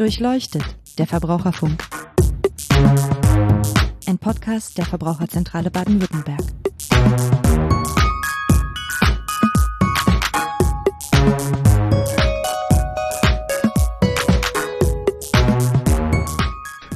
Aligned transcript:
Durchleuchtet, 0.00 0.64
der 0.96 1.06
Verbraucherfunk. 1.06 1.78
Ein 4.06 4.16
Podcast 4.16 4.78
der 4.78 4.86
Verbraucherzentrale 4.86 5.70
Baden-Württemberg. 5.70 6.40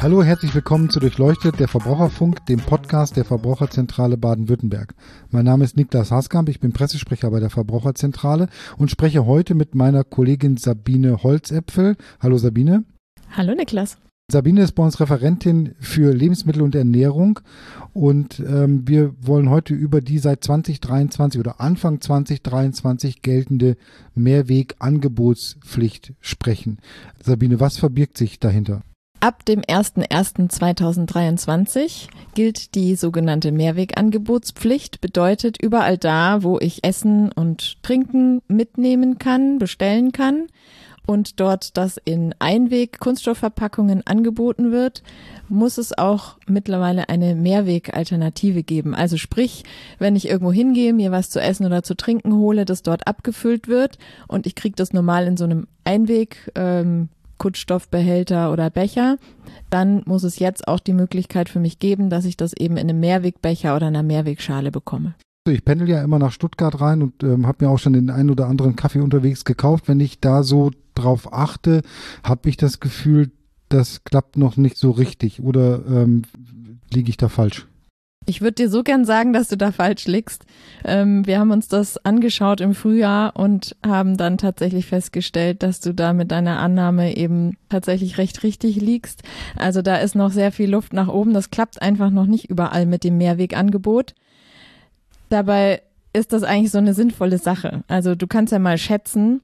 Hallo, 0.00 0.22
herzlich 0.22 0.54
willkommen 0.54 0.88
zu 0.88 0.98
Durchleuchtet, 0.98 1.60
der 1.60 1.68
Verbraucherfunk, 1.68 2.46
dem 2.46 2.60
Podcast 2.60 3.18
der 3.18 3.26
Verbraucherzentrale 3.26 4.16
Baden-Württemberg. 4.16 4.94
Mein 5.30 5.44
Name 5.44 5.64
ist 5.64 5.76
Niklas 5.76 6.10
Haskamp, 6.10 6.48
ich 6.48 6.60
bin 6.60 6.72
Pressesprecher 6.72 7.30
bei 7.30 7.40
der 7.40 7.50
Verbraucherzentrale 7.50 8.48
und 8.78 8.90
spreche 8.90 9.26
heute 9.26 9.54
mit 9.54 9.74
meiner 9.74 10.04
Kollegin 10.04 10.56
Sabine 10.56 11.22
Holzäpfel. 11.22 11.96
Hallo 12.18 12.38
Sabine. 12.38 12.84
Hallo 13.32 13.54
Niklas. 13.54 13.98
Sabine 14.30 14.62
ist 14.62 14.72
bei 14.72 14.82
uns 14.82 15.00
Referentin 15.00 15.74
für 15.78 16.14
Lebensmittel 16.14 16.62
und 16.62 16.74
Ernährung 16.74 17.40
und 17.92 18.40
ähm, 18.40 18.88
wir 18.88 19.14
wollen 19.20 19.50
heute 19.50 19.74
über 19.74 20.00
die 20.00 20.18
seit 20.18 20.42
2023 20.42 21.38
oder 21.38 21.60
Anfang 21.60 22.00
2023 22.00 23.20
geltende 23.20 23.76
Mehrwegangebotspflicht 24.14 26.14
sprechen. 26.20 26.78
Sabine, 27.22 27.60
was 27.60 27.76
verbirgt 27.76 28.16
sich 28.16 28.40
dahinter? 28.40 28.80
Ab 29.20 29.44
dem 29.44 29.60
01.01.2023 29.60 32.08
gilt 32.34 32.74
die 32.74 32.96
sogenannte 32.96 33.52
Mehrwegangebotspflicht, 33.52 35.00
bedeutet 35.00 35.62
überall 35.62 35.98
da, 35.98 36.42
wo 36.42 36.58
ich 36.58 36.82
Essen 36.84 37.30
und 37.32 37.80
Trinken 37.82 38.42
mitnehmen 38.48 39.18
kann, 39.18 39.58
bestellen 39.58 40.12
kann 40.12 40.46
und 41.06 41.40
dort 41.40 41.76
das 41.76 41.98
in 42.04 42.34
Einweg-Kunststoffverpackungen 42.38 44.06
angeboten 44.06 44.72
wird, 44.72 45.02
muss 45.48 45.78
es 45.78 45.96
auch 45.96 46.36
mittlerweile 46.46 47.08
eine 47.08 47.34
Mehrwegalternative 47.34 48.62
geben. 48.62 48.94
Also 48.94 49.16
sprich, 49.16 49.64
wenn 49.98 50.16
ich 50.16 50.28
irgendwo 50.28 50.52
hingehe, 50.52 50.92
mir 50.92 51.12
was 51.12 51.30
zu 51.30 51.40
essen 51.40 51.66
oder 51.66 51.82
zu 51.82 51.94
trinken 51.94 52.34
hole, 52.34 52.64
das 52.64 52.82
dort 52.82 53.06
abgefüllt 53.06 53.68
wird 53.68 53.98
und 54.28 54.46
ich 54.46 54.54
kriege 54.54 54.76
das 54.76 54.92
normal 54.92 55.26
in 55.26 55.36
so 55.36 55.44
einem 55.44 55.66
Einweg 55.84 56.50
ähm, 56.54 57.08
Kunststoffbehälter 57.38 58.52
oder 58.52 58.70
Becher, 58.70 59.18
dann 59.68 60.02
muss 60.06 60.22
es 60.22 60.38
jetzt 60.38 60.68
auch 60.68 60.80
die 60.80 60.92
Möglichkeit 60.92 61.48
für 61.48 61.60
mich 61.60 61.78
geben, 61.78 62.08
dass 62.08 62.24
ich 62.24 62.36
das 62.36 62.52
eben 62.54 62.76
in 62.76 62.88
einem 62.88 63.00
Mehrwegbecher 63.00 63.76
oder 63.76 63.88
einer 63.88 64.02
Mehrwegschale 64.02 64.70
bekomme. 64.70 65.14
Ich 65.46 65.62
pendel 65.62 65.90
ja 65.90 66.02
immer 66.02 66.18
nach 66.18 66.32
Stuttgart 66.32 66.80
rein 66.80 67.02
und 67.02 67.22
ähm, 67.22 67.46
habe 67.46 67.66
mir 67.66 67.70
auch 67.70 67.78
schon 67.78 67.92
den 67.92 68.08
einen 68.08 68.30
oder 68.30 68.46
anderen 68.46 68.76
Kaffee 68.76 69.00
unterwegs 69.00 69.44
gekauft. 69.44 69.88
Wenn 69.88 70.00
ich 70.00 70.18
da 70.18 70.42
so 70.42 70.70
drauf 70.94 71.34
achte, 71.34 71.82
habe 72.22 72.48
ich 72.48 72.56
das 72.56 72.80
Gefühl, 72.80 73.30
das 73.68 74.04
klappt 74.04 74.38
noch 74.38 74.56
nicht 74.56 74.78
so 74.78 74.90
richtig. 74.90 75.42
Oder 75.42 75.84
ähm, 75.86 76.22
liege 76.90 77.10
ich 77.10 77.18
da 77.18 77.28
falsch? 77.28 77.66
Ich 78.26 78.40
würde 78.40 78.54
dir 78.54 78.70
so 78.70 78.82
gern 78.82 79.04
sagen, 79.04 79.34
dass 79.34 79.48
du 79.48 79.58
da 79.58 79.70
falsch 79.70 80.06
liegst. 80.06 80.46
Ähm, 80.82 81.26
wir 81.26 81.38
haben 81.38 81.50
uns 81.50 81.68
das 81.68 82.02
angeschaut 82.06 82.62
im 82.62 82.74
Frühjahr 82.74 83.36
und 83.36 83.76
haben 83.86 84.16
dann 84.16 84.38
tatsächlich 84.38 84.86
festgestellt, 84.86 85.62
dass 85.62 85.80
du 85.80 85.92
da 85.92 86.14
mit 86.14 86.30
deiner 86.30 86.58
Annahme 86.58 87.18
eben 87.18 87.58
tatsächlich 87.68 88.16
recht 88.16 88.42
richtig 88.44 88.76
liegst. 88.76 89.22
Also 89.56 89.82
da 89.82 89.96
ist 89.96 90.14
noch 90.14 90.30
sehr 90.30 90.52
viel 90.52 90.70
Luft 90.70 90.94
nach 90.94 91.08
oben. 91.08 91.34
Das 91.34 91.50
klappt 91.50 91.82
einfach 91.82 92.08
noch 92.08 92.24
nicht 92.24 92.48
überall 92.48 92.86
mit 92.86 93.04
dem 93.04 93.18
Mehrwegangebot. 93.18 94.14
Dabei 95.34 95.82
ist 96.12 96.32
das 96.32 96.44
eigentlich 96.44 96.70
so 96.70 96.78
eine 96.78 96.94
sinnvolle 96.94 97.38
Sache. 97.38 97.82
Also 97.88 98.14
du 98.14 98.28
kannst 98.28 98.52
ja 98.52 98.60
mal 98.60 98.78
schätzen, 98.78 99.40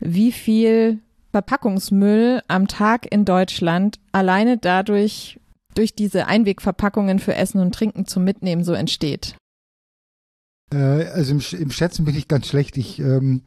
wie 0.00 0.32
viel 0.32 1.00
Verpackungsmüll 1.30 2.40
am 2.48 2.68
Tag 2.68 3.12
in 3.12 3.26
Deutschland 3.26 3.98
alleine 4.12 4.56
dadurch 4.56 5.38
durch 5.74 5.94
diese 5.94 6.26
Einwegverpackungen 6.26 7.18
für 7.18 7.34
Essen 7.34 7.60
und 7.60 7.74
Trinken 7.74 8.06
zum 8.06 8.24
Mitnehmen 8.24 8.64
so 8.64 8.72
entsteht? 8.72 9.36
Äh, 10.72 10.78
also 10.78 11.32
im, 11.32 11.42
im, 11.60 11.70
Schätzen 11.70 12.06
bin 12.06 12.16
ich 12.16 12.28
ganz 12.28 12.46
schlecht. 12.46 12.78
Ich 12.78 12.98
ähm, 12.98 13.42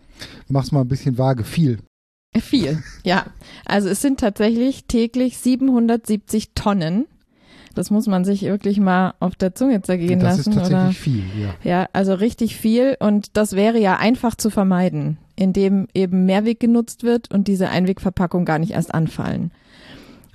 mach's 0.47 0.71
mal 0.71 0.81
ein 0.81 0.87
bisschen 0.87 1.17
vage. 1.17 1.43
Viel. 1.43 1.79
Viel, 2.39 2.83
ja. 3.03 3.25
Also 3.65 3.89
es 3.89 3.99
sind 4.03 4.19
tatsächlich 4.19 4.85
täglich 4.85 5.39
770 5.39 6.51
Tonnen. 6.53 7.07
Das 7.75 7.91
muss 7.91 8.07
man 8.07 8.25
sich 8.25 8.43
wirklich 8.43 8.79
mal 8.79 9.13
auf 9.19 9.35
der 9.35 9.55
Zunge 9.55 9.81
zergehen 9.81 10.19
das 10.19 10.37
lassen. 10.37 10.55
Das 10.55 10.63
ist 10.65 10.71
tatsächlich 10.71 10.83
oder? 10.83 10.91
viel, 10.93 11.23
ja. 11.41 11.53
Ja, 11.63 11.89
also 11.93 12.13
richtig 12.13 12.55
viel. 12.55 12.97
Und 12.99 13.37
das 13.37 13.53
wäre 13.53 13.79
ja 13.79 13.97
einfach 13.97 14.35
zu 14.35 14.49
vermeiden, 14.49 15.17
indem 15.35 15.87
eben 15.93 16.25
Mehrweg 16.25 16.59
genutzt 16.59 17.03
wird 17.03 17.31
und 17.31 17.47
diese 17.47 17.69
Einwegverpackung 17.69 18.45
gar 18.45 18.59
nicht 18.59 18.71
erst 18.71 18.93
anfallen. 18.93 19.51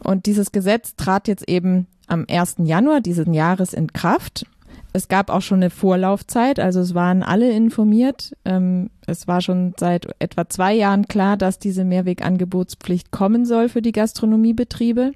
Und 0.01 0.27
dieses 0.27 0.53
Gesetz 0.53 0.97
trat 0.97 1.29
jetzt 1.29 1.49
eben 1.49 1.87
am 2.07 2.27
1. 2.29 2.57
Januar 2.59 3.01
diesen 3.01 3.35
Jahres 3.35 3.73
in 3.73 3.93
Kraft. 3.93 4.47
Es 4.93 5.09
gab 5.09 5.29
auch 5.29 5.43
schon 5.43 5.59
eine 5.59 5.71
Vorlaufzeit, 5.71 6.61
also 6.61 6.79
es 6.79 6.95
waren 6.95 7.25
alle 7.25 7.51
informiert. 7.51 8.37
Ähm, 8.45 8.91
es 9.07 9.27
war 9.27 9.41
schon 9.41 9.75
seit 9.77 10.07
etwa 10.21 10.49
zwei 10.49 10.73
Jahren 10.73 11.09
klar, 11.09 11.37
dass 11.37 11.59
diese 11.59 11.85
Mehrwegangebotspflicht 11.85 13.11
kommen 13.11 13.45
soll 13.45 13.69
für 13.69 13.83
die 13.83 13.91
Gastronomiebetriebe. 13.91 15.13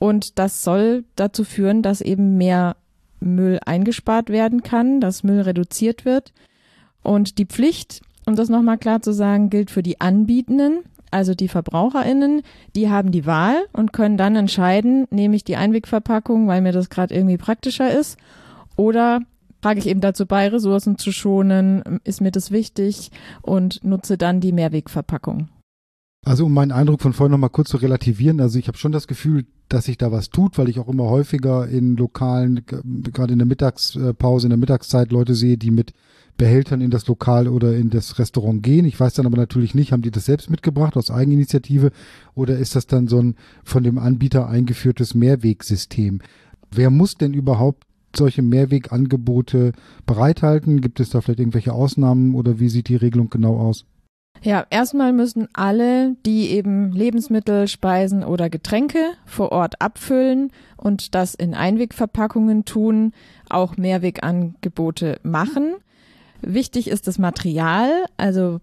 Und 0.00 0.38
das 0.38 0.64
soll 0.64 1.04
dazu 1.14 1.44
führen, 1.44 1.82
dass 1.82 2.00
eben 2.00 2.38
mehr 2.38 2.76
Müll 3.20 3.60
eingespart 3.66 4.30
werden 4.30 4.62
kann, 4.62 5.00
dass 5.00 5.22
Müll 5.22 5.42
reduziert 5.42 6.06
wird. 6.06 6.32
Und 7.02 7.36
die 7.38 7.44
Pflicht, 7.44 8.00
um 8.26 8.34
das 8.34 8.48
nochmal 8.48 8.78
klar 8.78 9.02
zu 9.02 9.12
sagen, 9.12 9.50
gilt 9.50 9.70
für 9.70 9.82
die 9.82 10.00
Anbietenden, 10.00 10.78
also 11.10 11.34
die 11.34 11.48
VerbraucherInnen, 11.48 12.40
die 12.74 12.88
haben 12.88 13.12
die 13.12 13.26
Wahl 13.26 13.66
und 13.72 13.92
können 13.92 14.16
dann 14.16 14.36
entscheiden, 14.36 15.06
nehme 15.10 15.36
ich 15.36 15.44
die 15.44 15.56
Einwegverpackung, 15.56 16.48
weil 16.48 16.62
mir 16.62 16.72
das 16.72 16.88
gerade 16.88 17.14
irgendwie 17.14 17.36
praktischer 17.36 17.90
ist, 17.92 18.16
oder 18.76 19.20
trage 19.60 19.80
ich 19.80 19.86
eben 19.86 20.00
dazu 20.00 20.24
bei, 20.24 20.48
Ressourcen 20.48 20.96
zu 20.96 21.12
schonen, 21.12 22.00
ist 22.04 22.22
mir 22.22 22.30
das 22.30 22.50
wichtig 22.50 23.10
und 23.42 23.84
nutze 23.84 24.16
dann 24.16 24.40
die 24.40 24.52
Mehrwegverpackung. 24.52 25.48
Also 26.22 26.46
um 26.46 26.52
meinen 26.52 26.72
Eindruck 26.72 27.00
von 27.00 27.14
vorhin 27.14 27.32
nochmal 27.32 27.50
kurz 27.50 27.70
zu 27.70 27.78
relativieren, 27.78 28.40
also 28.40 28.58
ich 28.58 28.68
habe 28.68 28.76
schon 28.76 28.92
das 28.92 29.06
Gefühl, 29.06 29.46
dass 29.70 29.86
sich 29.86 29.96
da 29.96 30.12
was 30.12 30.28
tut, 30.28 30.58
weil 30.58 30.68
ich 30.68 30.78
auch 30.78 30.88
immer 30.88 31.04
häufiger 31.04 31.66
in 31.66 31.96
Lokalen, 31.96 32.62
gerade 32.66 33.32
in 33.32 33.38
der 33.38 33.46
Mittagspause, 33.46 34.46
in 34.46 34.50
der 34.50 34.58
Mittagszeit 34.58 35.12
Leute 35.12 35.34
sehe, 35.34 35.56
die 35.56 35.70
mit 35.70 35.94
Behältern 36.36 36.80
in 36.80 36.90
das 36.90 37.06
Lokal 37.06 37.48
oder 37.48 37.76
in 37.76 37.90
das 37.90 38.18
Restaurant 38.18 38.62
gehen. 38.62 38.84
Ich 38.84 38.98
weiß 38.98 39.14
dann 39.14 39.26
aber 39.26 39.36
natürlich 39.36 39.74
nicht, 39.74 39.92
haben 39.92 40.02
die 40.02 40.10
das 40.10 40.26
selbst 40.26 40.50
mitgebracht 40.50 40.96
aus 40.96 41.10
Eigeninitiative 41.10 41.90
oder 42.34 42.58
ist 42.58 42.76
das 42.76 42.86
dann 42.86 43.08
so 43.08 43.20
ein 43.20 43.34
von 43.62 43.82
dem 43.82 43.98
Anbieter 43.98 44.48
eingeführtes 44.48 45.14
Mehrwegsystem? 45.14 46.20
Wer 46.70 46.90
muss 46.90 47.14
denn 47.14 47.34
überhaupt 47.34 47.84
solche 48.14 48.42
Mehrwegangebote 48.42 49.72
bereithalten? 50.06 50.80
Gibt 50.80 51.00
es 51.00 51.10
da 51.10 51.20
vielleicht 51.20 51.40
irgendwelche 51.40 51.72
Ausnahmen 51.72 52.34
oder 52.34 52.58
wie 52.58 52.68
sieht 52.68 52.88
die 52.88 52.96
Regelung 52.96 53.30
genau 53.30 53.56
aus? 53.56 53.84
Ja, 54.42 54.66
erstmal 54.70 55.12
müssen 55.12 55.48
alle, 55.52 56.16
die 56.24 56.50
eben 56.50 56.92
Lebensmittel, 56.92 57.68
Speisen 57.68 58.24
oder 58.24 58.48
Getränke 58.48 59.12
vor 59.26 59.52
Ort 59.52 59.80
abfüllen 59.80 60.50
und 60.76 61.14
das 61.14 61.34
in 61.34 61.54
Einwegverpackungen 61.54 62.64
tun, 62.64 63.12
auch 63.48 63.76
Mehrwegangebote 63.76 65.20
machen. 65.22 65.74
Wichtig 66.40 66.88
ist 66.88 67.06
das 67.06 67.18
Material, 67.18 67.90
also 68.16 68.60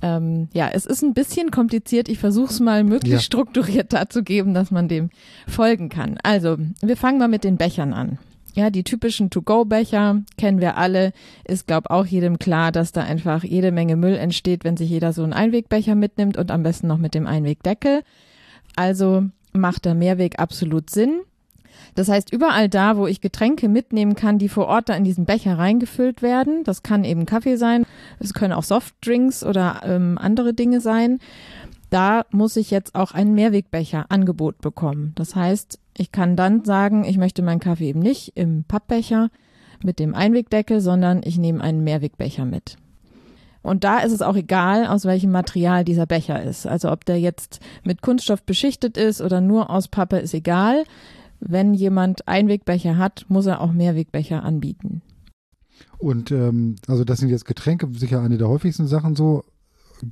ähm, 0.00 0.48
ja, 0.52 0.68
es 0.72 0.86
ist 0.86 1.02
ein 1.02 1.12
bisschen 1.12 1.50
kompliziert. 1.50 2.08
Ich 2.08 2.18
versuche 2.18 2.50
es 2.50 2.60
mal 2.60 2.84
möglichst 2.84 3.10
ja. 3.10 3.20
strukturiert 3.20 3.92
darzugeben, 3.92 4.54
dass 4.54 4.70
man 4.70 4.88
dem 4.88 5.10
folgen 5.46 5.88
kann. 5.88 6.18
Also, 6.22 6.56
wir 6.80 6.96
fangen 6.96 7.18
mal 7.18 7.28
mit 7.28 7.44
den 7.44 7.56
Bechern 7.56 7.92
an. 7.92 8.18
Ja, 8.58 8.70
die 8.70 8.82
typischen 8.82 9.30
To-Go-Becher 9.30 10.22
kennen 10.36 10.60
wir 10.60 10.76
alle. 10.76 11.12
Ist, 11.44 11.68
glaube 11.68 11.92
auch 11.92 12.04
jedem 12.04 12.40
klar, 12.40 12.72
dass 12.72 12.90
da 12.90 13.02
einfach 13.02 13.44
jede 13.44 13.70
Menge 13.70 13.94
Müll 13.94 14.16
entsteht, 14.16 14.64
wenn 14.64 14.76
sich 14.76 14.90
jeder 14.90 15.12
so 15.12 15.22
einen 15.22 15.32
Einwegbecher 15.32 15.94
mitnimmt 15.94 16.36
und 16.36 16.50
am 16.50 16.64
besten 16.64 16.88
noch 16.88 16.98
mit 16.98 17.14
dem 17.14 17.28
Einwegdeckel. 17.28 18.02
Also 18.74 19.26
macht 19.52 19.84
der 19.84 19.94
Mehrweg 19.94 20.40
absolut 20.40 20.90
Sinn. 20.90 21.20
Das 21.94 22.08
heißt, 22.08 22.32
überall 22.32 22.68
da, 22.68 22.96
wo 22.96 23.06
ich 23.06 23.20
Getränke 23.20 23.68
mitnehmen 23.68 24.16
kann, 24.16 24.40
die 24.40 24.48
vor 24.48 24.66
Ort 24.66 24.88
da 24.88 24.94
in 24.94 25.04
diesen 25.04 25.24
Becher 25.24 25.56
reingefüllt 25.56 26.20
werden, 26.20 26.64
das 26.64 26.82
kann 26.82 27.04
eben 27.04 27.26
Kaffee 27.26 27.54
sein, 27.54 27.86
es 28.18 28.34
können 28.34 28.52
auch 28.52 28.64
Softdrinks 28.64 29.44
oder 29.44 29.82
ähm, 29.84 30.18
andere 30.20 30.52
Dinge 30.52 30.80
sein, 30.80 31.20
da 31.90 32.24
muss 32.32 32.56
ich 32.56 32.72
jetzt 32.72 32.96
auch 32.96 33.12
einen 33.12 33.34
Mehrwegbecher 33.34 34.06
Angebot 34.08 34.60
bekommen. 34.60 35.12
Das 35.14 35.36
heißt, 35.36 35.78
ich 35.98 36.12
kann 36.12 36.36
dann 36.36 36.64
sagen, 36.64 37.04
ich 37.04 37.18
möchte 37.18 37.42
meinen 37.42 37.60
Kaffee 37.60 37.88
eben 37.88 38.00
nicht 38.00 38.32
im 38.36 38.64
Pappbecher 38.64 39.30
mit 39.82 39.98
dem 39.98 40.14
Einwegdeckel, 40.14 40.80
sondern 40.80 41.20
ich 41.24 41.38
nehme 41.38 41.62
einen 41.62 41.84
Mehrwegbecher 41.84 42.44
mit. 42.44 42.76
Und 43.62 43.84
da 43.84 43.98
ist 43.98 44.12
es 44.12 44.22
auch 44.22 44.36
egal, 44.36 44.86
aus 44.86 45.04
welchem 45.04 45.30
Material 45.30 45.84
dieser 45.84 46.06
Becher 46.06 46.42
ist. 46.42 46.66
Also 46.66 46.90
ob 46.90 47.04
der 47.04 47.18
jetzt 47.20 47.60
mit 47.84 48.02
Kunststoff 48.02 48.42
beschichtet 48.44 48.96
ist 48.96 49.20
oder 49.20 49.40
nur 49.40 49.70
aus 49.70 49.88
Pappe, 49.88 50.18
ist 50.18 50.34
egal. 50.34 50.84
Wenn 51.40 51.74
jemand 51.74 52.26
Einwegbecher 52.26 52.96
hat, 52.96 53.26
muss 53.28 53.46
er 53.46 53.60
auch 53.60 53.72
Mehrwegbecher 53.72 54.42
anbieten. 54.42 55.02
Und 55.98 56.30
ähm, 56.30 56.76
also 56.86 57.04
das 57.04 57.18
sind 57.18 57.28
jetzt 57.28 57.44
Getränke, 57.44 57.88
sicher 57.92 58.20
eine 58.20 58.38
der 58.38 58.48
häufigsten 58.48 58.86
Sachen 58.86 59.16
so. 59.16 59.44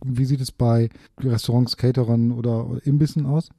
Wie 0.04 0.24
sieht 0.24 0.40
es 0.40 0.50
bei 0.50 0.88
Restaurants, 1.20 1.76
Caterern 1.76 2.32
oder 2.32 2.80
Imbissen 2.84 3.24
aus? 3.24 3.50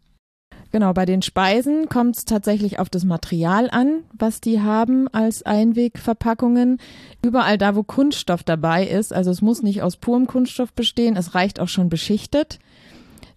Genau, 0.71 0.93
bei 0.93 1.05
den 1.05 1.21
Speisen 1.21 1.87
kommt 1.87 2.17
es 2.17 2.25
tatsächlich 2.25 2.79
auf 2.79 2.89
das 2.89 3.05
Material 3.05 3.69
an, 3.71 4.03
was 4.13 4.41
die 4.41 4.61
haben 4.61 5.07
als 5.07 5.43
Einwegverpackungen. 5.43 6.79
Überall 7.21 7.57
da, 7.57 7.75
wo 7.75 7.83
Kunststoff 7.83 8.43
dabei 8.43 8.85
ist, 8.85 9.13
also 9.13 9.31
es 9.31 9.41
muss 9.41 9.63
nicht 9.63 9.81
aus 9.81 9.97
purem 9.97 10.27
Kunststoff 10.27 10.73
bestehen, 10.73 11.15
es 11.15 11.35
reicht 11.35 11.59
auch 11.59 11.69
schon 11.69 11.89
beschichtet, 11.89 12.59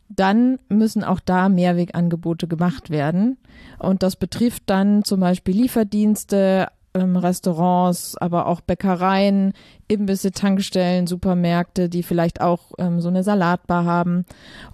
dann 0.08 0.58
müssen 0.68 1.04
auch 1.04 1.20
da 1.20 1.48
Mehrwegangebote 1.48 2.48
gemacht 2.48 2.90
werden. 2.90 3.38
Und 3.78 4.02
das 4.02 4.16
betrifft 4.16 4.64
dann 4.66 5.04
zum 5.04 5.20
Beispiel 5.20 5.54
Lieferdienste, 5.54 6.68
ähm, 6.94 7.16
Restaurants, 7.16 8.16
aber 8.16 8.46
auch 8.46 8.60
Bäckereien, 8.60 9.52
Imbisse, 9.88 10.32
Tankstellen, 10.32 11.06
Supermärkte, 11.06 11.88
die 11.88 12.02
vielleicht 12.02 12.40
auch 12.40 12.72
ähm, 12.78 13.00
so 13.00 13.08
eine 13.08 13.22
Salatbar 13.22 13.84
haben 13.84 14.24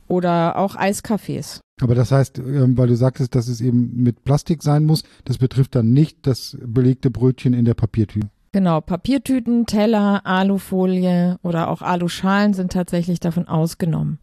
oder 0.09 0.57
auch 0.57 0.77
Eiscafés. 0.77 1.61
Aber 1.81 1.95
das 1.95 2.11
heißt, 2.11 2.39
ähm, 2.39 2.79
weil 2.79 2.89
du 2.89 2.97
sagtest, 2.97 3.35
dass 3.35 3.49
es 3.49 3.61
eben 3.61 4.03
mit 4.03 4.25
Plastik 4.25 4.63
sein 4.63 4.85
muss, 4.85 5.03
das 5.25 5.39
betrifft 5.39 5.75
dann 5.75 5.93
nicht 5.93 6.27
das 6.27 6.57
belegte 6.63 7.11
Brötchen 7.11 7.53
in 7.53 7.65
der 7.65 7.75
Papiertüte. 7.75 8.29
Genau, 8.53 8.81
Papiertüten, 8.81 9.67
Teller, 9.67 10.25
Alufolie 10.25 11.37
oder 11.43 11.69
auch 11.69 11.83
Aluschalen 11.83 12.55
sind 12.55 12.73
tatsächlich 12.73 13.21
davon 13.21 13.49
ausgenommen. 13.49 14.19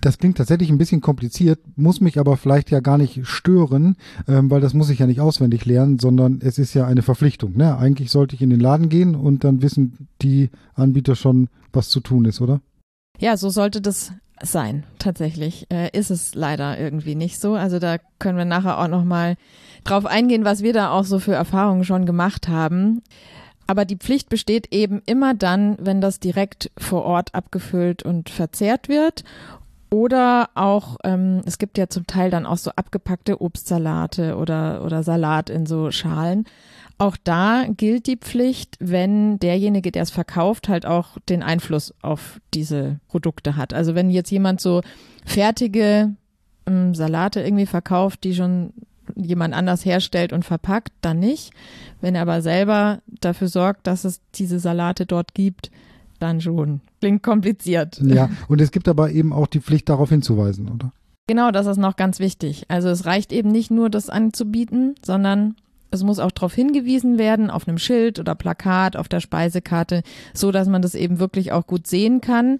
Das 0.00 0.16
klingt 0.16 0.38
tatsächlich 0.38 0.70
ein 0.70 0.78
bisschen 0.78 1.02
kompliziert, 1.02 1.60
muss 1.76 2.00
mich 2.00 2.18
aber 2.18 2.36
vielleicht 2.36 2.70
ja 2.70 2.80
gar 2.80 2.96
nicht 2.96 3.26
stören, 3.26 3.96
ähm, 4.26 4.50
weil 4.50 4.60
das 4.60 4.72
muss 4.72 4.88
ich 4.88 4.98
ja 4.98 5.06
nicht 5.06 5.20
auswendig 5.20 5.66
lernen, 5.66 5.98
sondern 5.98 6.40
es 6.42 6.58
ist 6.58 6.72
ja 6.72 6.86
eine 6.86 7.02
Verpflichtung. 7.02 7.56
Ne? 7.56 7.76
Eigentlich 7.76 8.10
sollte 8.10 8.34
ich 8.34 8.42
in 8.42 8.50
den 8.50 8.60
Laden 8.60 8.88
gehen 8.88 9.14
und 9.14 9.44
dann 9.44 9.60
wissen 9.62 10.08
die 10.22 10.50
Anbieter 10.74 11.16
schon, 11.16 11.48
was 11.72 11.90
zu 11.90 12.00
tun 12.00 12.24
ist, 12.24 12.40
oder? 12.40 12.60
Ja, 13.18 13.36
so 13.36 13.50
sollte 13.50 13.82
das 13.82 14.12
sein. 14.42 14.84
Tatsächlich 14.98 15.66
äh, 15.70 15.90
ist 15.96 16.10
es 16.10 16.34
leider 16.34 16.78
irgendwie 16.78 17.14
nicht 17.14 17.38
so. 17.38 17.54
Also 17.54 17.78
da 17.78 17.98
können 18.18 18.38
wir 18.38 18.46
nachher 18.46 18.78
auch 18.78 18.88
noch 18.88 19.04
mal 19.04 19.36
drauf 19.84 20.06
eingehen, 20.06 20.44
was 20.44 20.62
wir 20.62 20.72
da 20.72 20.90
auch 20.90 21.04
so 21.04 21.18
für 21.18 21.34
Erfahrungen 21.34 21.84
schon 21.84 22.06
gemacht 22.06 22.48
haben. 22.48 23.02
Aber 23.66 23.84
die 23.84 23.98
Pflicht 23.98 24.30
besteht 24.30 24.72
eben 24.72 25.00
immer 25.06 25.34
dann, 25.34 25.76
wenn 25.78 26.00
das 26.00 26.18
direkt 26.18 26.72
vor 26.76 27.04
Ort 27.04 27.34
abgefüllt 27.34 28.02
und 28.02 28.28
verzehrt 28.28 28.88
wird 28.88 29.22
oder 29.90 30.50
auch, 30.54 30.96
ähm, 31.04 31.42
es 31.46 31.58
gibt 31.58 31.76
ja 31.76 31.88
zum 31.88 32.06
Teil 32.06 32.30
dann 32.30 32.46
auch 32.46 32.56
so 32.56 32.70
abgepackte 32.70 33.40
Obstsalate 33.40 34.36
oder, 34.36 34.84
oder 34.84 35.02
Salat 35.02 35.50
in 35.50 35.66
so 35.66 35.90
Schalen. 35.90 36.46
Auch 36.98 37.16
da 37.22 37.64
gilt 37.66 38.06
die 38.06 38.16
Pflicht, 38.16 38.76
wenn 38.78 39.38
derjenige, 39.38 39.90
der 39.90 40.02
es 40.02 40.10
verkauft, 40.10 40.68
halt 40.68 40.86
auch 40.86 41.18
den 41.28 41.42
Einfluss 41.42 41.94
auf 42.02 42.40
diese 42.54 43.00
Produkte 43.08 43.56
hat. 43.56 43.74
Also 43.74 43.94
wenn 43.94 44.10
jetzt 44.10 44.30
jemand 44.30 44.60
so 44.60 44.82
fertige 45.24 46.14
ähm, 46.66 46.94
Salate 46.94 47.40
irgendwie 47.40 47.66
verkauft, 47.66 48.22
die 48.22 48.34
schon 48.34 48.72
jemand 49.16 49.54
anders 49.54 49.84
herstellt 49.84 50.32
und 50.32 50.44
verpackt, 50.44 50.92
dann 51.00 51.18
nicht. 51.18 51.52
Wenn 52.00 52.14
er 52.14 52.22
aber 52.22 52.42
selber 52.42 53.00
dafür 53.08 53.48
sorgt, 53.48 53.86
dass 53.86 54.04
es 54.04 54.20
diese 54.34 54.60
Salate 54.60 55.06
dort 55.06 55.34
gibt, 55.34 55.70
dann 56.20 56.40
schon. 56.40 56.80
Klingt 57.00 57.22
kompliziert. 57.22 58.00
Ja, 58.04 58.30
und 58.48 58.60
es 58.60 58.70
gibt 58.70 58.88
aber 58.88 59.10
eben 59.10 59.32
auch 59.32 59.46
die 59.46 59.60
Pflicht, 59.60 59.88
darauf 59.88 60.10
hinzuweisen, 60.10 60.68
oder? 60.68 60.92
Genau, 61.26 61.50
das 61.50 61.66
ist 61.66 61.78
noch 61.78 61.96
ganz 61.96 62.18
wichtig. 62.18 62.64
Also 62.68 62.88
es 62.88 63.06
reicht 63.06 63.32
eben 63.32 63.50
nicht 63.50 63.70
nur, 63.70 63.88
das 63.88 64.10
anzubieten, 64.10 64.94
sondern 65.04 65.54
es 65.90 66.02
muss 66.02 66.18
auch 66.18 66.30
darauf 66.30 66.54
hingewiesen 66.54 67.18
werden, 67.18 67.50
auf 67.50 67.66
einem 67.66 67.78
Schild 67.78 68.18
oder 68.18 68.34
Plakat, 68.34 68.96
auf 68.96 69.08
der 69.08 69.20
Speisekarte, 69.20 70.02
so 70.34 70.52
dass 70.52 70.68
man 70.68 70.82
das 70.82 70.94
eben 70.94 71.18
wirklich 71.18 71.52
auch 71.52 71.66
gut 71.66 71.86
sehen 71.86 72.20
kann. 72.20 72.58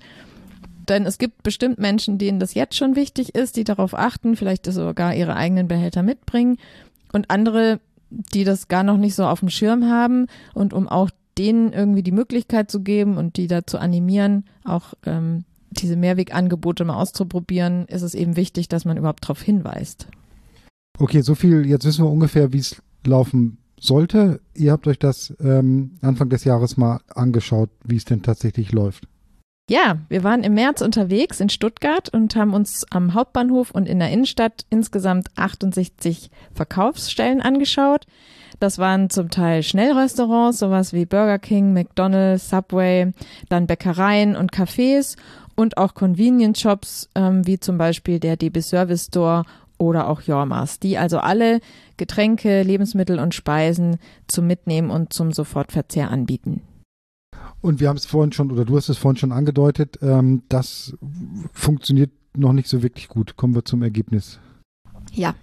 Denn 0.89 1.07
es 1.07 1.19
gibt 1.19 1.43
bestimmt 1.43 1.79
Menschen, 1.79 2.19
denen 2.19 2.41
das 2.41 2.55
jetzt 2.55 2.77
schon 2.77 2.97
wichtig 2.97 3.35
ist, 3.35 3.57
die 3.57 3.65
darauf 3.65 3.95
achten, 3.95 4.37
vielleicht 4.37 4.67
sogar 4.67 5.15
ihre 5.15 5.37
eigenen 5.37 5.69
Behälter 5.69 6.03
mitbringen. 6.03 6.57
Und 7.13 7.31
andere, 7.31 7.81
die 8.11 8.45
das 8.45 8.69
gar 8.69 8.83
noch 8.83 8.97
nicht 8.97 9.15
so 9.15 9.25
auf 9.25 9.41
dem 9.41 9.51
Schirm 9.51 9.89
haben 9.89 10.27
und 10.55 10.73
um 10.73 10.89
auch 10.89 11.11
denen 11.41 11.73
irgendwie 11.73 12.03
die 12.03 12.13
Möglichkeit 12.13 12.71
zu 12.71 12.83
geben 12.83 13.17
und 13.17 13.39
die 13.39 13.47
dazu 13.47 13.79
animieren, 13.79 14.45
auch 14.63 14.93
ähm, 15.07 15.45
diese 15.71 15.97
Mehrwegangebote 15.97 16.85
mal 16.85 17.01
auszuprobieren, 17.01 17.87
ist 17.87 18.03
es 18.03 18.15
eben 18.15 18.37
wichtig, 18.37 18.69
dass 18.69 18.85
man 18.85 18.99
überhaupt 18.99 19.25
darauf 19.25 19.41
hinweist. 19.41 20.07
Okay, 20.99 21.23
so 21.23 21.35
viel. 21.35 21.65
Jetzt 21.65 21.87
wissen 21.87 22.05
wir 22.05 22.11
ungefähr, 22.11 22.53
wie 22.53 22.59
es 22.59 22.83
laufen 23.07 23.57
sollte. 23.81 24.41
Ihr 24.55 24.73
habt 24.73 24.87
euch 24.87 24.99
das 24.99 25.35
ähm, 25.41 25.93
Anfang 26.03 26.29
des 26.29 26.45
Jahres 26.45 26.77
mal 26.77 27.01
angeschaut, 27.15 27.71
wie 27.85 27.97
es 27.97 28.05
denn 28.05 28.23
tatsächlich 28.23 28.73
läuft. 28.73 29.09
Ja, 29.71 29.99
wir 30.11 30.25
waren 30.25 30.43
im 30.43 30.55
März 30.55 30.83
unterwegs 30.83 31.41
in 31.41 31.49
Stuttgart 31.49 32.13
und 32.13 32.37
haben 32.37 32.53
uns 32.53 32.85
am 32.91 33.15
Hauptbahnhof 33.15 33.71
und 33.71 33.89
in 33.89 33.99
der 33.99 34.11
Innenstadt 34.11 34.67
insgesamt 34.69 35.29
68 35.37 36.29
Verkaufsstellen 36.53 37.41
angeschaut. 37.41 38.05
Das 38.59 38.79
waren 38.79 39.11
zum 39.11 39.31
Teil 39.31 39.63
Schnellrestaurants, 39.63 40.59
sowas 40.59 40.93
wie 40.93 41.07
Burger 41.07 41.39
King, 41.39 41.73
McDonald's, 41.73 42.51
Subway, 42.51 43.13
dann 43.49 43.67
Bäckereien 43.67 44.37
und 44.37 44.53
Cafés 44.53 45.17
und 45.55 45.77
auch 45.77 45.95
Convenience 45.95 46.61
Shops, 46.61 47.09
ähm, 47.15 47.47
wie 47.47 47.61
zum 47.61 47.79
Beispiel 47.79 48.19
der 48.19 48.37
DB 48.37 48.61
Service 48.61 49.07
Store 49.07 49.45
oder 49.79 50.09
auch 50.09 50.23
Jormas, 50.23 50.79
die 50.79 50.99
also 50.99 51.19
alle 51.19 51.61
Getränke, 51.97 52.63
Lebensmittel 52.63 53.19
und 53.19 53.35
Speisen 53.35 53.99
zum 54.27 54.47
Mitnehmen 54.47 54.91
und 54.91 55.13
zum 55.13 55.33
Sofortverzehr 55.33 56.11
anbieten. 56.11 56.63
Und 57.63 57.81
wir 57.81 57.89
haben 57.89 57.97
es 57.97 58.07
vorhin 58.07 58.33
schon, 58.33 58.51
oder 58.51 58.65
du 58.65 58.77
hast 58.77 58.89
es 58.89 58.99
vorhin 58.99 59.17
schon 59.17 59.33
angedeutet, 59.33 59.99
ähm, 60.03 60.43
das 60.49 60.97
funktioniert 61.53 62.11
noch 62.37 62.53
nicht 62.53 62.69
so 62.69 62.83
wirklich 62.83 63.09
gut. 63.09 63.37
Kommen 63.37 63.55
wir 63.55 63.65
zum 63.65 63.83
Ergebnis. 63.83 64.39
Ja, 65.13 65.35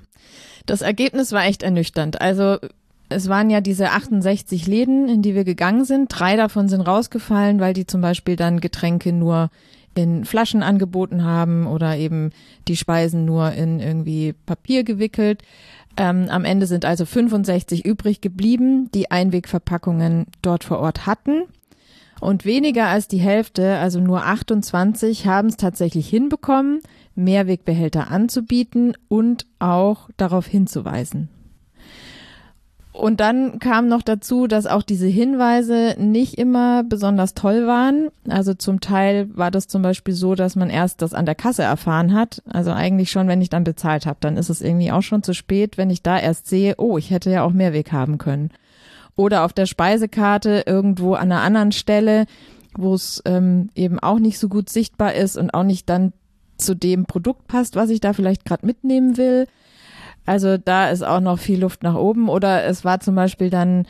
das 0.65 0.81
Ergebnis 0.81 1.31
war 1.31 1.45
echt 1.45 1.63
ernüchternd. 1.63 2.21
Also 2.21 2.57
es 3.09 3.29
waren 3.29 3.49
ja 3.49 3.61
diese 3.61 3.91
68 3.91 4.67
Läden, 4.67 5.07
in 5.07 5.21
die 5.21 5.35
wir 5.35 5.43
gegangen 5.43 5.85
sind. 5.85 6.07
Drei 6.09 6.35
davon 6.35 6.67
sind 6.67 6.81
rausgefallen, 6.81 7.59
weil 7.59 7.73
die 7.73 7.87
zum 7.87 8.01
Beispiel 8.01 8.35
dann 8.35 8.59
Getränke 8.59 9.13
nur 9.13 9.49
in 9.95 10.25
Flaschen 10.25 10.61
angeboten 10.61 11.23
haben 11.23 11.65
oder 11.67 11.97
eben 11.97 12.31
die 12.67 12.77
Speisen 12.77 13.25
nur 13.25 13.51
in 13.53 13.79
irgendwie 13.79 14.33
Papier 14.33 14.83
gewickelt. 14.83 15.41
Ähm, 15.97 16.27
am 16.29 16.45
Ende 16.45 16.67
sind 16.67 16.85
also 16.85 17.05
65 17.05 17.85
übrig 17.85 18.21
geblieben, 18.21 18.91
die 18.93 19.09
Einwegverpackungen 19.09 20.27
dort 20.41 20.63
vor 20.63 20.79
Ort 20.79 21.07
hatten. 21.07 21.45
Und 22.19 22.45
weniger 22.45 22.87
als 22.87 23.07
die 23.07 23.19
Hälfte, 23.19 23.77
also 23.77 23.99
nur 23.99 24.25
28, 24.25 25.27
haben 25.27 25.49
es 25.49 25.57
tatsächlich 25.57 26.09
hinbekommen, 26.09 26.81
Mehrwegbehälter 27.15 28.11
anzubieten 28.11 28.93
und 29.07 29.45
auch 29.59 30.09
darauf 30.17 30.45
hinzuweisen. 30.45 31.29
Und 32.97 33.19
dann 33.19 33.59
kam 33.59 33.87
noch 33.87 34.01
dazu, 34.01 34.47
dass 34.47 34.65
auch 34.65 34.81
diese 34.81 35.05
Hinweise 35.05 35.95
nicht 35.99 36.39
immer 36.39 36.83
besonders 36.83 37.35
toll 37.35 37.67
waren. 37.67 38.09
Also 38.27 38.55
zum 38.55 38.81
Teil 38.81 39.29
war 39.37 39.51
das 39.51 39.67
zum 39.67 39.83
Beispiel 39.83 40.15
so, 40.15 40.33
dass 40.33 40.55
man 40.55 40.71
erst 40.71 41.03
das 41.03 41.13
an 41.13 41.27
der 41.27 41.35
Kasse 41.35 41.61
erfahren 41.61 42.15
hat. 42.15 42.41
Also 42.49 42.71
eigentlich 42.71 43.11
schon, 43.11 43.27
wenn 43.27 43.39
ich 43.39 43.49
dann 43.49 43.63
bezahlt 43.63 44.07
habe, 44.07 44.17
dann 44.19 44.35
ist 44.35 44.49
es 44.49 44.63
irgendwie 44.63 44.91
auch 44.91 45.03
schon 45.03 45.21
zu 45.21 45.35
spät, 45.35 45.77
wenn 45.77 45.91
ich 45.91 46.01
da 46.01 46.17
erst 46.17 46.47
sehe, 46.47 46.73
oh, 46.79 46.97
ich 46.97 47.11
hätte 47.11 47.29
ja 47.29 47.43
auch 47.43 47.51
Mehrweg 47.51 47.91
haben 47.91 48.17
können. 48.17 48.49
Oder 49.15 49.45
auf 49.45 49.53
der 49.53 49.67
Speisekarte 49.67 50.63
irgendwo 50.65 51.13
an 51.13 51.31
einer 51.31 51.41
anderen 51.41 51.73
Stelle, 51.73 52.25
wo 52.75 52.95
es 52.95 53.21
ähm, 53.25 53.69
eben 53.75 53.99
auch 53.99 54.17
nicht 54.17 54.39
so 54.39 54.49
gut 54.49 54.69
sichtbar 54.69 55.13
ist 55.13 55.37
und 55.37 55.53
auch 55.53 55.63
nicht 55.63 55.87
dann 55.87 56.13
zu 56.57 56.75
dem 56.75 57.05
Produkt 57.05 57.47
passt, 57.47 57.75
was 57.75 57.91
ich 57.91 57.99
da 57.99 58.13
vielleicht 58.13 58.43
gerade 58.43 58.65
mitnehmen 58.65 59.17
will. 59.17 59.45
Also 60.27 60.57
da 60.57 60.89
ist 60.89 61.03
auch 61.03 61.21
noch 61.21 61.39
viel 61.39 61.61
Luft 61.61 61.81
nach 61.81 61.95
oben. 61.95 62.29
Oder 62.29 62.65
es 62.65 62.85
war 62.85 62.99
zum 62.99 63.15
Beispiel 63.15 63.49
dann, 63.49 63.87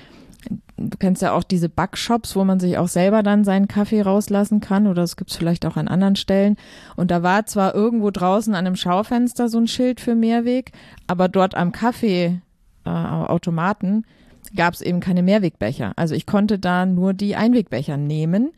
du 0.78 0.98
kennst 0.98 1.22
ja 1.24 1.34
auch 1.34 1.44
diese 1.44 1.68
Backshops, 1.68 2.36
wo 2.36 2.44
man 2.46 2.60
sich 2.60 2.78
auch 2.78 2.88
selber 2.88 3.24
dann 3.24 3.44
seinen 3.44 3.68
Kaffee 3.68 4.04
rauslassen 4.04 4.62
kann. 4.62 4.86
Oder 4.86 5.02
es 5.02 5.18
gibt 5.18 5.32
es 5.32 5.38
vielleicht 5.38 5.66
auch 5.66 5.78
an 5.78 5.88
anderen 5.88 6.16
Stellen. 6.16 6.56
Und 6.96 7.10
da 7.10 7.24
war 7.24 7.48
zwar 7.48 7.74
irgendwo 7.74 8.12
draußen 8.12 8.54
an 8.54 8.68
einem 8.68 8.76
Schaufenster 8.76 9.50
so 9.50 9.58
ein 9.58 9.68
Schild 9.68 10.00
für 10.00 10.14
Mehrweg, 10.14 10.74
aber 11.08 11.28
dort 11.28 11.56
am 11.56 11.72
Kaffeeautomaten 11.72 14.04
äh, 14.04 14.56
gab 14.56 14.76
es 14.76 14.82
eben 14.82 15.00
keine 15.00 15.24
Mehrwegbecher. 15.24 15.94
Also 15.96 16.14
ich 16.14 16.28
konnte 16.28 16.60
da 16.60 16.86
nur 16.86 17.14
die 17.14 17.36
Einwegbecher 17.36 17.98
nehmen. 17.98 18.52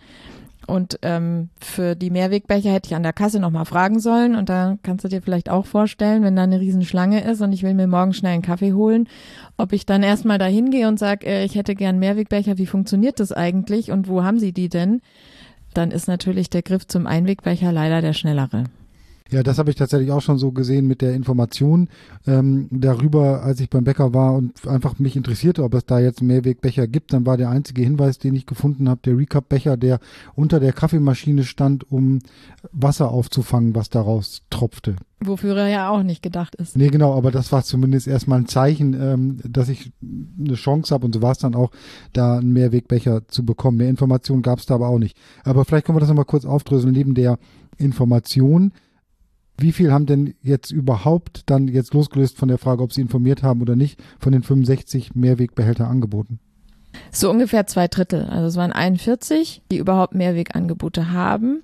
Und 0.70 1.00
ähm, 1.02 1.50
für 1.60 1.96
die 1.96 2.10
Mehrwegbecher 2.10 2.72
hätte 2.72 2.88
ich 2.88 2.96
an 2.96 3.04
der 3.04 3.14
Kasse 3.14 3.40
nochmal 3.40 3.66
fragen 3.66 4.00
sollen. 4.00 4.36
Und 4.36 4.50
da 4.50 4.78
kannst 4.84 5.04
du 5.04 5.10
dir 5.10 5.22
vielleicht 5.22 5.50
auch 5.50 5.66
vorstellen, 5.66 6.24
wenn 6.24 6.36
da 6.36 6.44
eine 6.44 6.60
Riesenschlange 6.60 7.24
ist 7.24 7.42
und 7.42 7.52
ich 7.52 7.64
will 7.64 7.74
mir 7.74 7.88
morgen 7.88 8.14
schnell 8.14 8.34
einen 8.34 8.42
Kaffee 8.42 8.74
holen, 8.74 9.10
ob 9.58 9.74
ich 9.74 9.86
dann 9.86 10.04
erstmal 10.04 10.38
da 10.38 10.46
hingehe 10.46 10.88
und 10.88 11.00
sage, 11.00 11.26
äh, 11.26 11.44
ich 11.44 11.56
hätte 11.56 11.76
gern 11.76 12.00
Mehrwegbecher, 12.00 12.58
wie 12.58 12.68
funktioniert 12.68 13.20
das 13.20 13.32
eigentlich 13.32 13.92
und 13.92 14.08
wo 14.08 14.24
haben 14.24 14.40
sie 14.40 14.54
die 14.54 14.70
denn? 14.70 15.02
Dann 15.74 15.92
ist 15.92 16.08
natürlich 16.08 16.50
der 16.50 16.62
Griff 16.62 16.88
zum 16.88 17.08
Einwegbecher 17.08 17.72
leider 17.72 18.02
der 18.02 18.14
schnellere. 18.14 18.66
Ja, 19.32 19.44
das 19.44 19.60
habe 19.60 19.70
ich 19.70 19.76
tatsächlich 19.76 20.12
auch 20.12 20.22
schon 20.22 20.40
so 20.40 20.52
gesehen 20.52 20.88
mit 20.88 21.02
der 21.02 21.14
Information 21.14 21.88
ähm, 22.26 22.68
darüber, 22.72 23.44
als 23.44 23.60
ich 23.60 23.70
beim 23.70 23.84
Bäcker 23.84 24.14
war 24.14 24.34
und 24.34 24.68
einfach 24.68 24.98
mich 24.98 25.16
interessierte, 25.16 25.64
ob 25.64 25.76
es 25.76 25.86
da 25.86 26.00
jetzt 26.00 26.24
Mehrwegbecher 26.24 26.88
gibt. 26.88 27.14
Dann 27.14 27.26
war 27.28 27.38
der 27.38 27.50
einzige 27.50 27.84
Hinweis, 27.84 28.18
den 28.18 28.34
ich 28.34 28.48
gefunden 28.48 28.90
habe, 28.90 29.02
der 29.06 29.18
Recap-Becher, 29.18 29.78
der 29.78 30.00
unter 30.36 30.60
der 30.60 30.74
Kaffeemaschine 30.74 31.44
stand, 31.44 31.92
um 31.92 32.20
Wasser 32.72 33.12
aufzufangen, 33.12 33.76
was 33.76 33.90
daraus 33.90 34.42
tropfte. 34.50 34.96
Wofür 35.22 35.58
er 35.58 35.68
ja 35.68 35.90
auch 35.90 36.02
nicht 36.02 36.24
gedacht 36.24 36.56
ist. 36.56 36.78
Nee, 36.78 36.88
genau, 36.88 37.16
aber 37.16 37.30
das 37.30 37.52
war 37.52 37.64
zumindest 37.64 38.08
erstmal 38.08 38.40
ein 38.40 38.48
Zeichen, 38.48 38.94
ähm, 39.00 39.40
dass 39.48 39.70
ich 39.70 39.92
eine 40.02 40.56
Chance 40.56 40.94
habe 40.94 41.06
und 41.06 41.14
so 41.14 41.22
war 41.22 41.34
es 41.34 41.40
dann 41.40 41.56
auch, 41.56 41.72
da 42.14 42.38
einen 42.38 42.54
Mehrwegbecher 42.54 43.28
zu 43.28 43.46
bekommen. 43.46 43.78
Mehr 43.78 43.90
Informationen 43.90 44.42
gab 44.42 44.60
es 44.60 44.66
da 44.66 44.76
aber 44.76 44.88
auch 44.88 44.98
nicht. 44.98 45.18
Aber 45.44 45.66
vielleicht 45.66 45.86
können 45.86 45.98
wir 45.98 46.00
das 46.00 46.10
nochmal 46.10 46.26
kurz 46.26 46.46
aufdröseln. 46.46 46.94
Neben 46.94 47.14
der 47.14 47.38
Information 47.78 48.72
wie 49.62 49.72
viel 49.72 49.92
haben 49.92 50.06
denn 50.06 50.34
jetzt 50.42 50.72
überhaupt 50.72 51.44
dann 51.48 51.68
jetzt 51.68 51.94
losgelöst 51.94 52.38
von 52.38 52.50
der 52.50 52.58
Frage, 52.58 52.84
ob 52.84 52.94
Sie 52.94 53.02
informiert 53.02 53.44
haben 53.44 53.62
oder 53.62 53.76
nicht, 53.76 54.02
von 54.20 54.32
den 54.32 54.44
65 54.44 55.16
Mehrwegbehälter 55.16 55.88
angeboten? 55.88 56.40
So 57.12 57.30
ungefähr 57.30 57.68
zwei 57.68 57.88
Drittel. 57.88 58.26
Also 58.26 58.48
es 58.48 58.56
waren 58.56 58.72
41, 58.72 59.64
die 59.72 59.78
überhaupt 59.78 60.16
Mehrwegangebote 60.16 61.12
haben. 61.12 61.64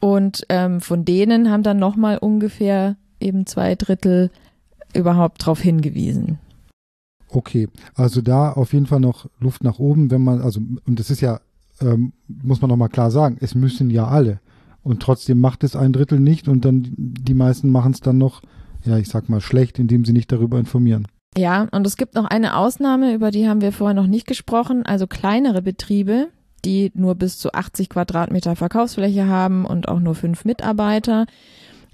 Und 0.00 0.44
ähm, 0.48 0.80
von 0.80 1.04
denen 1.04 1.50
haben 1.50 1.62
dann 1.62 1.78
nochmal 1.78 2.18
ungefähr 2.18 2.96
eben 3.20 3.46
zwei 3.46 3.74
Drittel 3.74 4.30
überhaupt 4.94 5.42
darauf 5.42 5.60
hingewiesen. 5.60 6.38
Okay, 7.30 7.68
also 7.94 8.22
da 8.22 8.52
auf 8.52 8.72
jeden 8.72 8.86
Fall 8.86 9.00
noch 9.00 9.26
Luft 9.38 9.62
nach 9.62 9.78
oben, 9.78 10.10
wenn 10.10 10.22
man, 10.22 10.40
also, 10.40 10.60
und 10.86 10.98
das 10.98 11.10
ist 11.10 11.20
ja, 11.20 11.40
ähm, 11.80 12.12
muss 12.26 12.60
man 12.60 12.70
nochmal 12.70 12.88
klar 12.88 13.10
sagen, 13.10 13.36
es 13.40 13.54
müssen 13.54 13.90
ja 13.90 14.06
alle. 14.06 14.40
Und 14.82 15.00
trotzdem 15.02 15.40
macht 15.40 15.64
es 15.64 15.76
ein 15.76 15.92
Drittel 15.92 16.20
nicht 16.20 16.48
und 16.48 16.64
dann 16.64 16.88
die 16.96 17.34
meisten 17.34 17.70
machen 17.70 17.92
es 17.92 18.00
dann 18.00 18.18
noch, 18.18 18.42
ja, 18.84 18.96
ich 18.96 19.08
sag 19.08 19.28
mal, 19.28 19.40
schlecht, 19.40 19.78
indem 19.78 20.04
sie 20.04 20.12
nicht 20.12 20.32
darüber 20.32 20.58
informieren. 20.58 21.06
Ja, 21.36 21.68
und 21.70 21.86
es 21.86 21.96
gibt 21.96 22.14
noch 22.14 22.24
eine 22.24 22.56
Ausnahme, 22.56 23.14
über 23.14 23.30
die 23.30 23.48
haben 23.48 23.60
wir 23.60 23.72
vorher 23.72 23.94
noch 23.94 24.06
nicht 24.06 24.26
gesprochen, 24.26 24.84
also 24.84 25.06
kleinere 25.06 25.62
Betriebe, 25.62 26.28
die 26.64 26.90
nur 26.94 27.14
bis 27.14 27.38
zu 27.38 27.52
80 27.52 27.90
Quadratmeter 27.90 28.56
Verkaufsfläche 28.56 29.26
haben 29.26 29.64
und 29.64 29.88
auch 29.88 30.00
nur 30.00 30.14
fünf 30.14 30.44
Mitarbeiter. 30.44 31.26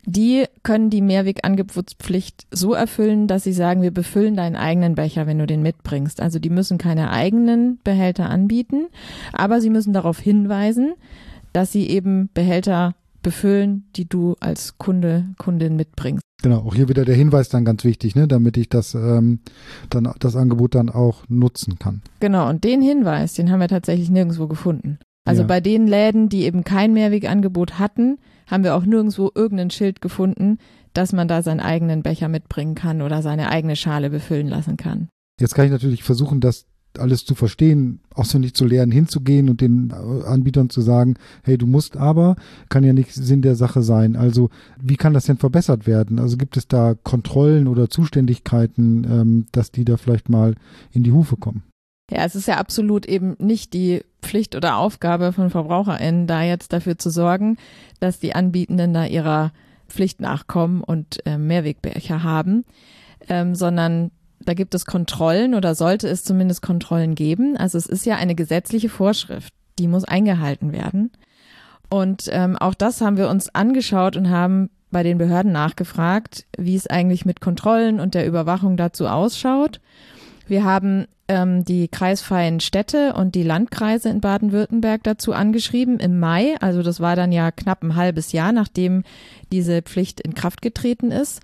Die 0.07 0.45
können 0.63 0.91
die 0.91 1.01
Mehrwegangebotspflicht 1.01 2.47
so 2.51 2.75
erfüllen, 2.75 3.27
dass 3.27 3.45
sie 3.45 3.55
sagen, 3.55 3.83
wir 3.83 3.91
befüllen 3.91 4.37
deinen 4.37 4.57
eigenen 4.57 4.95
Becher, 4.95 5.27
wenn 5.27 5.39
du 5.39 5.47
den 5.47 5.63
mitbringst. 5.63 6.21
Also 6.21 6.39
die 6.39 6.51
müssen 6.51 6.77
keine 6.77 7.11
eigenen 7.11 7.79
Behälter 7.85 8.29
anbieten, 8.29 8.87
aber 9.33 9.61
sie 9.61 9.71
müssen 9.71 9.95
darauf 9.95 10.19
hinweisen, 10.19 10.93
dass 11.55 11.73
sie 11.73 11.89
eben 11.89 12.29
Behälter 12.35 12.95
befüllen, 13.23 13.89
die 13.97 14.07
du 14.07 14.37
als 14.41 14.77
Kunde, 14.77 15.31
Kundin 15.39 15.77
mitbringst. 15.77 16.23
Genau, 16.43 16.59
auch 16.59 16.75
hier 16.75 16.91
wieder 16.91 17.07
der 17.07 17.15
Hinweis 17.15 17.49
dann 17.49 17.65
ganz 17.65 17.85
wichtig, 17.85 18.15
ne, 18.15 18.29
damit 18.29 18.59
ich 18.59 18.69
das 18.69 18.95
ähm, 18.95 19.41
dann 19.89 20.13
das 20.19 20.37
Angebot 20.37 20.75
dann 20.75 20.91
auch 20.91 21.25
nutzen 21.29 21.79
kann. 21.79 22.03
Genau, 22.21 22.51
und 22.51 22.65
den 22.65 22.83
Hinweis, 22.83 23.33
den 23.33 23.51
haben 23.51 23.61
wir 23.61 23.69
tatsächlich 23.69 24.11
nirgendwo 24.11 24.47
gefunden. 24.47 24.99
Also 25.25 25.43
ja. 25.43 25.49
bei 25.49 25.61
den 25.61 25.87
Läden, 25.87 26.29
die 26.29 26.45
eben 26.45 26.65
kein 26.65 26.93
Mehrwegangebot 26.93 27.79
hatten, 27.79 28.19
haben 28.47 28.63
wir 28.63 28.75
auch 28.75 28.85
nirgendwo 28.85 29.31
irgendein 29.35 29.71
Schild 29.71 30.03
gefunden, 30.03 30.59
dass 30.93 31.15
man 31.15 31.29
da 31.29 31.43
seinen 31.43 31.61
eigenen 31.61 32.03
Becher 32.03 32.29
mitbringen 32.29 32.75
kann 32.75 33.01
oder 33.01 33.23
seine 33.23 33.49
eigene 33.49 33.75
Schale 33.75 34.11
befüllen 34.11 34.49
lassen 34.49 34.77
kann. 34.77 35.09
Jetzt 35.41 35.55
kann 35.55 35.65
ich 35.65 35.73
natürlich 35.73 36.05
versuchen, 36.05 36.41
das 36.41 36.67
alles 36.99 37.25
zu 37.25 37.35
verstehen, 37.35 38.01
auswendig 38.15 38.55
zu 38.55 38.65
lernen, 38.65 38.93
hinzugehen 38.93 39.49
und 39.49 39.61
den 39.61 39.91
äh, 39.91 40.27
Anbietern 40.27 40.71
zu 40.71 40.81
sagen, 40.81 41.15
hey, 41.43 41.59
du 41.59 41.67
musst 41.67 41.97
aber, 41.97 42.37
kann 42.69 42.85
ja 42.85 42.93
nicht 42.93 43.13
Sinn 43.13 43.43
der 43.43 43.57
Sache 43.57 43.83
sein. 43.83 44.17
Also 44.17 44.51
wie 44.81 44.97
kann 44.97 45.15
das 45.15 45.27
denn 45.27 45.37
verbessert 45.37 45.87
werden? 45.87 46.19
Also 46.19 46.37
gibt 46.37 46.57
es 46.57 46.69
da 46.69 46.95
Kontrollen 47.03 47.69
oder 47.69 47.91
Zuständigkeiten, 47.91 49.07
ähm, 49.11 49.47
dass 49.53 49.71
die 49.71 49.85
da 49.85 49.97
vielleicht 49.97 50.29
mal 50.29 50.55
in 50.93 51.03
die 51.03 51.13
Hufe 51.13 51.37
kommen? 51.37 51.63
Ja, 52.11 52.25
es 52.25 52.35
ist 52.35 52.47
ja 52.47 52.59
absolut 52.59 53.07
eben 53.07 53.35
nicht 53.39 53.73
die 53.73 54.03
Pflicht 54.21 54.55
oder 54.55 54.77
Aufgabe 54.77 55.33
von 55.33 55.51
VerbraucherInnen, 55.51 56.27
da 56.27 56.43
jetzt 56.43 56.73
dafür 56.73 56.99
zu 56.99 57.11
sorgen, 57.11 57.57
dass 57.99 58.21
die 58.21 58.35
Anbietenden 58.35 58.93
da 58.93 59.07
ihrer 59.07 59.53
Pflicht 59.89 60.21
nachkommen 60.21 60.83
und 60.83 61.25
äh, 61.27 61.39
Mehrwegbecher 61.39 62.23
haben, 62.23 62.65
ähm, 63.29 63.55
sondern 63.55 64.11
da 64.45 64.55
gibt 64.55 64.75
es 64.75 64.87
Kontrollen 64.87 65.55
oder 65.55 65.75
sollte 65.75 66.09
es 66.09 66.25
zumindest 66.25 66.63
Kontrollen 66.63 67.15
geben. 67.15 67.57
Also 67.57 67.79
es 67.79 67.87
ist 67.87 68.07
ja 68.07 68.17
eine 68.17 68.35
gesetzliche 68.35 68.89
Vorschrift, 68.89 69.53
die 69.79 69.89
muss 69.89 70.05
eingehalten 70.05 70.73
werden. 70.73 71.11
Und 71.91 72.29
ähm, 72.33 72.57
auch 72.57 72.75
das 72.75 73.01
haben 73.01 73.17
wir 73.17 73.29
uns 73.29 73.55
angeschaut 73.55 74.17
und 74.17 74.31
haben 74.31 74.71
bei 74.91 75.03
den 75.03 75.19
Behörden 75.19 75.53
nachgefragt, 75.53 76.47
wie 76.57 76.77
es 76.77 76.87
eigentlich 76.87 77.25
mit 77.25 77.41
Kontrollen 77.41 78.01
und 78.01 78.15
der 78.15 78.27
Überwachung 78.27 78.77
dazu 78.77 79.07
ausschaut. 79.07 79.81
Wir 80.47 80.65
haben 80.65 81.07
ähm, 81.29 81.65
die 81.65 81.89
kreisfreien 81.89 82.61
Städte 82.61 83.15
und 83.15 83.35
die 83.35 83.43
Landkreise 83.43 84.09
in 84.09 84.21
Baden-Württemberg 84.21 85.03
dazu 85.03 85.33
angeschrieben 85.33 85.99
im 85.99 86.21
Mai. 86.21 86.55
Also 86.61 86.83
das 86.83 87.01
war 87.01 87.17
dann 87.17 87.33
ja 87.33 87.51
knapp 87.51 87.83
ein 87.83 87.97
halbes 87.97 88.33
Jahr, 88.33 88.53
nachdem 88.53 89.05
diese 89.53 89.83
Pflicht 89.83 90.21
in 90.21 90.35
Kraft 90.35 90.63
getreten 90.63 91.11
ist. 91.11 91.41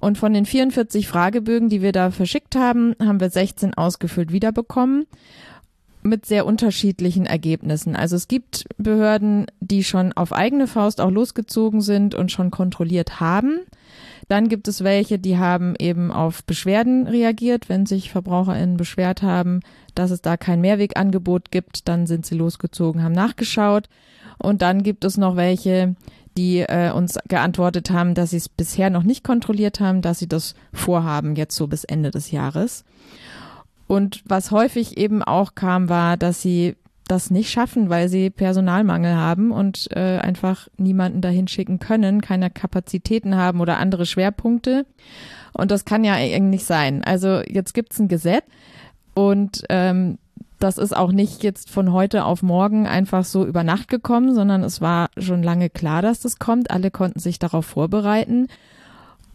Und 0.00 0.18
von 0.18 0.32
den 0.32 0.46
44 0.46 1.08
Fragebögen, 1.08 1.68
die 1.68 1.82
wir 1.82 1.92
da 1.92 2.10
verschickt 2.10 2.54
haben, 2.54 2.94
haben 3.00 3.20
wir 3.20 3.30
16 3.30 3.74
ausgefüllt 3.74 4.32
wiederbekommen 4.32 5.06
mit 6.02 6.26
sehr 6.26 6.46
unterschiedlichen 6.46 7.26
Ergebnissen. 7.26 7.96
Also 7.96 8.16
es 8.16 8.28
gibt 8.28 8.66
Behörden, 8.78 9.46
die 9.60 9.84
schon 9.84 10.12
auf 10.12 10.32
eigene 10.32 10.66
Faust 10.66 11.00
auch 11.00 11.10
losgezogen 11.10 11.80
sind 11.80 12.14
und 12.14 12.30
schon 12.30 12.50
kontrolliert 12.50 13.20
haben. 13.20 13.60
Dann 14.28 14.48
gibt 14.48 14.68
es 14.68 14.84
welche, 14.84 15.18
die 15.18 15.38
haben 15.38 15.74
eben 15.78 16.12
auf 16.12 16.44
Beschwerden 16.44 17.06
reagiert. 17.06 17.68
Wenn 17.68 17.86
sich 17.86 18.10
VerbraucherInnen 18.10 18.76
beschwert 18.76 19.22
haben, 19.22 19.60
dass 19.94 20.10
es 20.10 20.20
da 20.20 20.36
kein 20.36 20.60
Mehrwegangebot 20.60 21.50
gibt, 21.50 21.88
dann 21.88 22.06
sind 22.06 22.26
sie 22.26 22.34
losgezogen, 22.34 23.02
haben 23.02 23.14
nachgeschaut. 23.14 23.88
Und 24.38 24.62
dann 24.62 24.82
gibt 24.82 25.04
es 25.04 25.16
noch 25.16 25.36
welche, 25.36 25.96
die 26.38 26.60
äh, 26.60 26.92
uns 26.92 27.18
geantwortet 27.26 27.90
haben, 27.90 28.14
dass 28.14 28.30
sie 28.30 28.36
es 28.36 28.48
bisher 28.48 28.90
noch 28.90 29.02
nicht 29.02 29.24
kontrolliert 29.24 29.80
haben, 29.80 30.02
dass 30.02 30.20
sie 30.20 30.28
das 30.28 30.54
vorhaben, 30.72 31.34
jetzt 31.34 31.56
so 31.56 31.66
bis 31.66 31.82
Ende 31.82 32.12
des 32.12 32.30
Jahres. 32.30 32.84
Und 33.88 34.22
was 34.24 34.52
häufig 34.52 34.98
eben 34.98 35.22
auch 35.24 35.56
kam, 35.56 35.88
war, 35.88 36.16
dass 36.16 36.40
sie 36.40 36.76
das 37.08 37.30
nicht 37.30 37.50
schaffen, 37.50 37.88
weil 37.88 38.08
sie 38.08 38.30
Personalmangel 38.30 39.16
haben 39.16 39.50
und 39.50 39.88
äh, 39.96 40.18
einfach 40.18 40.68
niemanden 40.76 41.22
dahin 41.22 41.48
schicken 41.48 41.80
können, 41.80 42.20
keine 42.20 42.50
Kapazitäten 42.50 43.34
haben 43.34 43.60
oder 43.60 43.78
andere 43.78 44.06
Schwerpunkte. 44.06 44.86
Und 45.54 45.70
das 45.72 45.84
kann 45.84 46.04
ja 46.04 46.12
eigentlich 46.12 46.64
sein. 46.64 47.02
Also 47.02 47.40
jetzt 47.48 47.74
gibt's 47.74 47.98
ein 47.98 48.08
Gesetz 48.08 48.44
und 49.14 49.64
ähm, 49.70 50.18
das 50.58 50.78
ist 50.78 50.96
auch 50.96 51.12
nicht 51.12 51.42
jetzt 51.42 51.70
von 51.70 51.92
heute 51.92 52.24
auf 52.24 52.42
morgen 52.42 52.86
einfach 52.86 53.24
so 53.24 53.46
über 53.46 53.62
Nacht 53.62 53.88
gekommen, 53.88 54.34
sondern 54.34 54.64
es 54.64 54.80
war 54.80 55.08
schon 55.16 55.42
lange 55.42 55.70
klar, 55.70 56.02
dass 56.02 56.20
das 56.20 56.38
kommt. 56.38 56.70
Alle 56.70 56.90
konnten 56.90 57.20
sich 57.20 57.38
darauf 57.38 57.66
vorbereiten. 57.66 58.48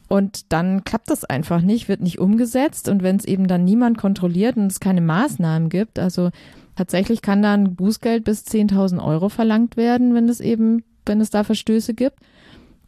Und 0.09 0.51
dann 0.51 0.83
klappt 0.83 1.09
das 1.09 1.23
einfach 1.23 1.61
nicht, 1.61 1.87
wird 1.87 2.01
nicht 2.01 2.19
umgesetzt. 2.19 2.89
Und 2.89 3.03
wenn 3.03 3.15
es 3.15 3.25
eben 3.25 3.47
dann 3.47 3.63
niemand 3.63 3.97
kontrolliert 3.97 4.57
und 4.57 4.67
es 4.67 4.79
keine 4.79 5.01
Maßnahmen 5.01 5.69
gibt, 5.69 5.97
also 5.97 6.29
tatsächlich 6.75 7.21
kann 7.21 7.41
da 7.41 7.53
ein 7.53 7.75
Bußgeld 7.75 8.23
bis 8.23 8.45
10.000 8.45 9.03
Euro 9.03 9.29
verlangt 9.29 9.77
werden, 9.77 10.13
wenn 10.13 10.27
es 10.27 10.41
eben, 10.41 10.83
wenn 11.05 11.21
es 11.21 11.29
da 11.29 11.43
Verstöße 11.43 11.93
gibt. 11.93 12.19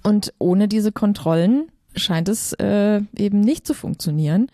Und 0.03 0.33
ohne 0.37 0.67
diese 0.67 0.91
Kontrollen 0.91 1.69
scheint 1.95 2.29
es 2.29 2.53
äh, 2.53 3.01
eben 3.17 3.39
nicht 3.39 3.65
zu 3.65 3.73
funktionieren. 3.73 4.51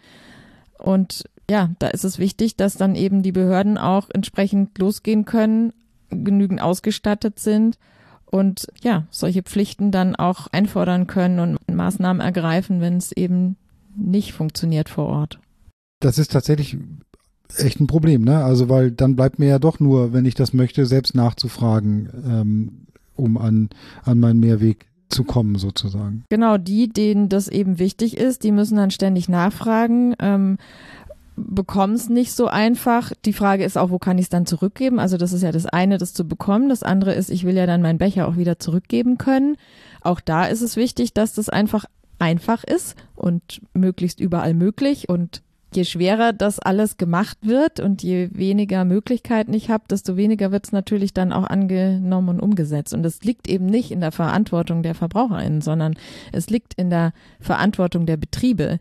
Und 0.77 1.25
ja, 1.50 1.71
da 1.79 1.88
ist 1.88 2.05
es 2.05 2.19
wichtig, 2.19 2.55
dass 2.55 2.75
dann 2.75 2.95
eben 2.95 3.24
die 3.24 3.31
Behörden 3.31 3.77
auch 3.77 4.10
entsprechend 4.13 4.77
losgehen 4.77 5.25
können, 5.25 5.74
genügend 6.10 6.62
ausgestattet 6.62 7.39
sind 7.39 7.77
und 8.25 8.67
ja, 8.81 9.05
solche 9.12 9.43
Pflichten 9.43 9.91
dann 9.91 10.15
auch 10.15 10.48
einfordern 10.48 11.07
können 11.07 11.39
und 11.39 11.75
Maßnahmen 11.75 12.21
ergreifen, 12.21 12.81
wenn 12.81 12.98
es 12.98 13.12
eben 13.12 13.57
nicht 13.95 14.33
funktioniert 14.33 14.89
vor 14.89 15.07
Ort. 15.07 15.39
Das 16.00 16.17
ist 16.17 16.31
tatsächlich 16.31 16.77
echt 17.57 17.79
ein 17.79 17.88
Problem, 17.88 18.24
ne? 18.24 18.43
Also 18.43 18.69
weil 18.69 18.91
dann 18.91 19.15
bleibt 19.15 19.39
mir 19.39 19.48
ja 19.48 19.60
doch 19.60 19.79
nur, 19.79 20.13
wenn 20.13 20.25
ich 20.25 20.36
das 20.36 20.53
möchte, 20.53 20.86
selbst 20.86 21.15
nachzufragen, 21.15 22.10
ähm, 22.25 22.88
um 23.15 23.38
an, 23.38 23.69
an 24.03 24.19
meinen 24.19 24.39
Mehrweg 24.39 24.88
zu 25.10 25.25
kommen 25.25 25.55
sozusagen. 25.55 26.24
Genau, 26.29 26.57
die, 26.57 26.88
denen 26.88 27.27
das 27.27 27.50
eben 27.50 27.79
wichtig 27.79 28.17
ist, 28.17 28.43
die 28.43 28.53
müssen 28.53 28.77
dann 28.77 28.91
ständig 28.91 29.27
nachfragen. 29.27 30.15
Ähm, 30.19 30.57
bekomme 31.48 31.93
es 31.93 32.10
nicht 32.10 32.33
so 32.33 32.48
einfach. 32.48 33.12
Die 33.25 33.33
Frage 33.33 33.63
ist 33.63 33.77
auch, 33.77 33.89
wo 33.89 34.00
kann 34.00 34.17
ich 34.17 34.25
es 34.25 34.29
dann 34.29 34.45
zurückgeben? 34.45 35.00
Also 35.00 35.17
das 35.17 35.33
ist 35.33 35.41
ja 35.41 35.51
das 35.51 35.65
eine, 35.65 35.98
das 35.98 36.13
zu 36.13 36.27
bekommen. 36.27 36.69
Das 36.69 36.83
andere 36.83 37.13
ist, 37.13 37.29
ich 37.29 37.43
will 37.43 37.55
ja 37.55 37.65
dann 37.65 37.81
meinen 37.81 37.98
Becher 37.98 38.27
auch 38.27 38.38
wieder 38.38 38.60
zurückgeben 38.60 39.17
können. 39.17 39.57
Auch 40.01 40.19
da 40.19 40.45
ist 40.45 40.62
es 40.62 40.75
wichtig, 40.75 41.13
dass 41.13 41.33
das 41.33 41.50
einfach 41.50 41.86
einfach 42.19 42.63
ist 42.63 42.95
und 43.15 43.62
möglichst 43.74 44.19
überall 44.19 44.53
möglich 44.53 45.10
und 45.10 45.41
je 45.74 45.86
schwerer 45.86 46.33
das 46.33 46.60
alles 46.60 46.98
gemacht 46.98 47.38
wird 47.41 47.79
und 47.79 48.03
je 48.03 48.29
weniger 48.33 48.83
Möglichkeiten 48.86 49.53
ich 49.53 49.69
habe, 49.69 49.86
desto 49.89 50.17
weniger 50.17 50.51
wird 50.51 50.65
es 50.65 50.71
natürlich 50.71 51.13
dann 51.13 51.31
auch 51.31 51.45
angenommen 51.45 52.29
und 52.29 52.39
umgesetzt. 52.41 52.93
Und 52.93 53.05
es 53.05 53.24
liegt 53.24 53.48
eben 53.48 53.65
nicht 53.65 53.91
in 53.91 54.01
der 54.01 54.12
Verantwortung 54.12 54.83
der 54.83 54.95
VerbraucherInnen, 54.95 55.62
sondern 55.62 55.95
es 56.31 56.50
liegt 56.50 56.74
in 56.74 56.89
der 56.89 57.13
Verantwortung 57.39 58.05
der 58.05 58.17
Betriebe, 58.17 58.79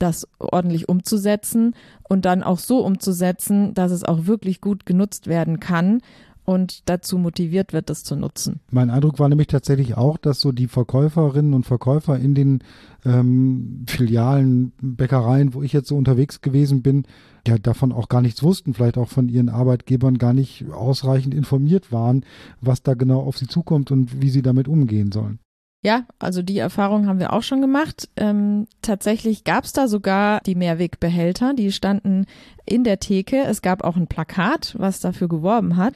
das 0.00 0.26
ordentlich 0.38 0.88
umzusetzen 0.88 1.74
und 2.08 2.24
dann 2.24 2.42
auch 2.42 2.58
so 2.58 2.84
umzusetzen, 2.84 3.74
dass 3.74 3.92
es 3.92 4.04
auch 4.04 4.26
wirklich 4.26 4.60
gut 4.60 4.86
genutzt 4.86 5.26
werden 5.28 5.60
kann 5.60 6.00
und 6.44 6.88
dazu 6.88 7.18
motiviert 7.18 7.72
wird, 7.72 7.90
das 7.90 8.02
zu 8.02 8.16
nutzen. 8.16 8.60
Mein 8.70 8.90
Eindruck 8.90 9.18
war 9.18 9.28
nämlich 9.28 9.46
tatsächlich 9.46 9.96
auch, 9.96 10.16
dass 10.18 10.40
so 10.40 10.50
die 10.50 10.66
Verkäuferinnen 10.66 11.54
und 11.54 11.64
Verkäufer 11.64 12.18
in 12.18 12.34
den 12.34 12.64
ähm, 13.04 13.84
Filialen, 13.86 14.72
Bäckereien, 14.80 15.54
wo 15.54 15.62
ich 15.62 15.72
jetzt 15.72 15.88
so 15.88 15.96
unterwegs 15.96 16.40
gewesen 16.40 16.82
bin, 16.82 17.04
ja 17.46 17.56
davon 17.58 17.92
auch 17.92 18.08
gar 18.08 18.20
nichts 18.20 18.42
wussten, 18.42 18.74
vielleicht 18.74 18.98
auch 18.98 19.08
von 19.08 19.28
ihren 19.28 19.48
Arbeitgebern 19.48 20.18
gar 20.18 20.32
nicht 20.32 20.64
ausreichend 20.72 21.34
informiert 21.34 21.92
waren, 21.92 22.24
was 22.60 22.82
da 22.82 22.94
genau 22.94 23.20
auf 23.20 23.38
sie 23.38 23.46
zukommt 23.46 23.90
und 23.90 24.20
wie 24.20 24.30
sie 24.30 24.42
damit 24.42 24.66
umgehen 24.66 25.12
sollen. 25.12 25.38
Ja, 25.82 26.04
also 26.18 26.42
die 26.42 26.58
Erfahrung 26.58 27.06
haben 27.06 27.20
wir 27.20 27.32
auch 27.32 27.42
schon 27.42 27.62
gemacht. 27.62 28.08
Ähm, 28.16 28.66
tatsächlich 28.82 29.44
gab 29.44 29.64
es 29.64 29.72
da 29.72 29.88
sogar 29.88 30.40
die 30.44 30.54
Mehrwegbehälter, 30.54 31.54
die 31.54 31.72
standen 31.72 32.26
in 32.66 32.84
der 32.84 33.00
Theke. 33.00 33.44
Es 33.44 33.62
gab 33.62 33.82
auch 33.82 33.96
ein 33.96 34.06
Plakat, 34.06 34.74
was 34.78 35.00
dafür 35.00 35.28
geworben 35.28 35.76
hat. 35.76 35.94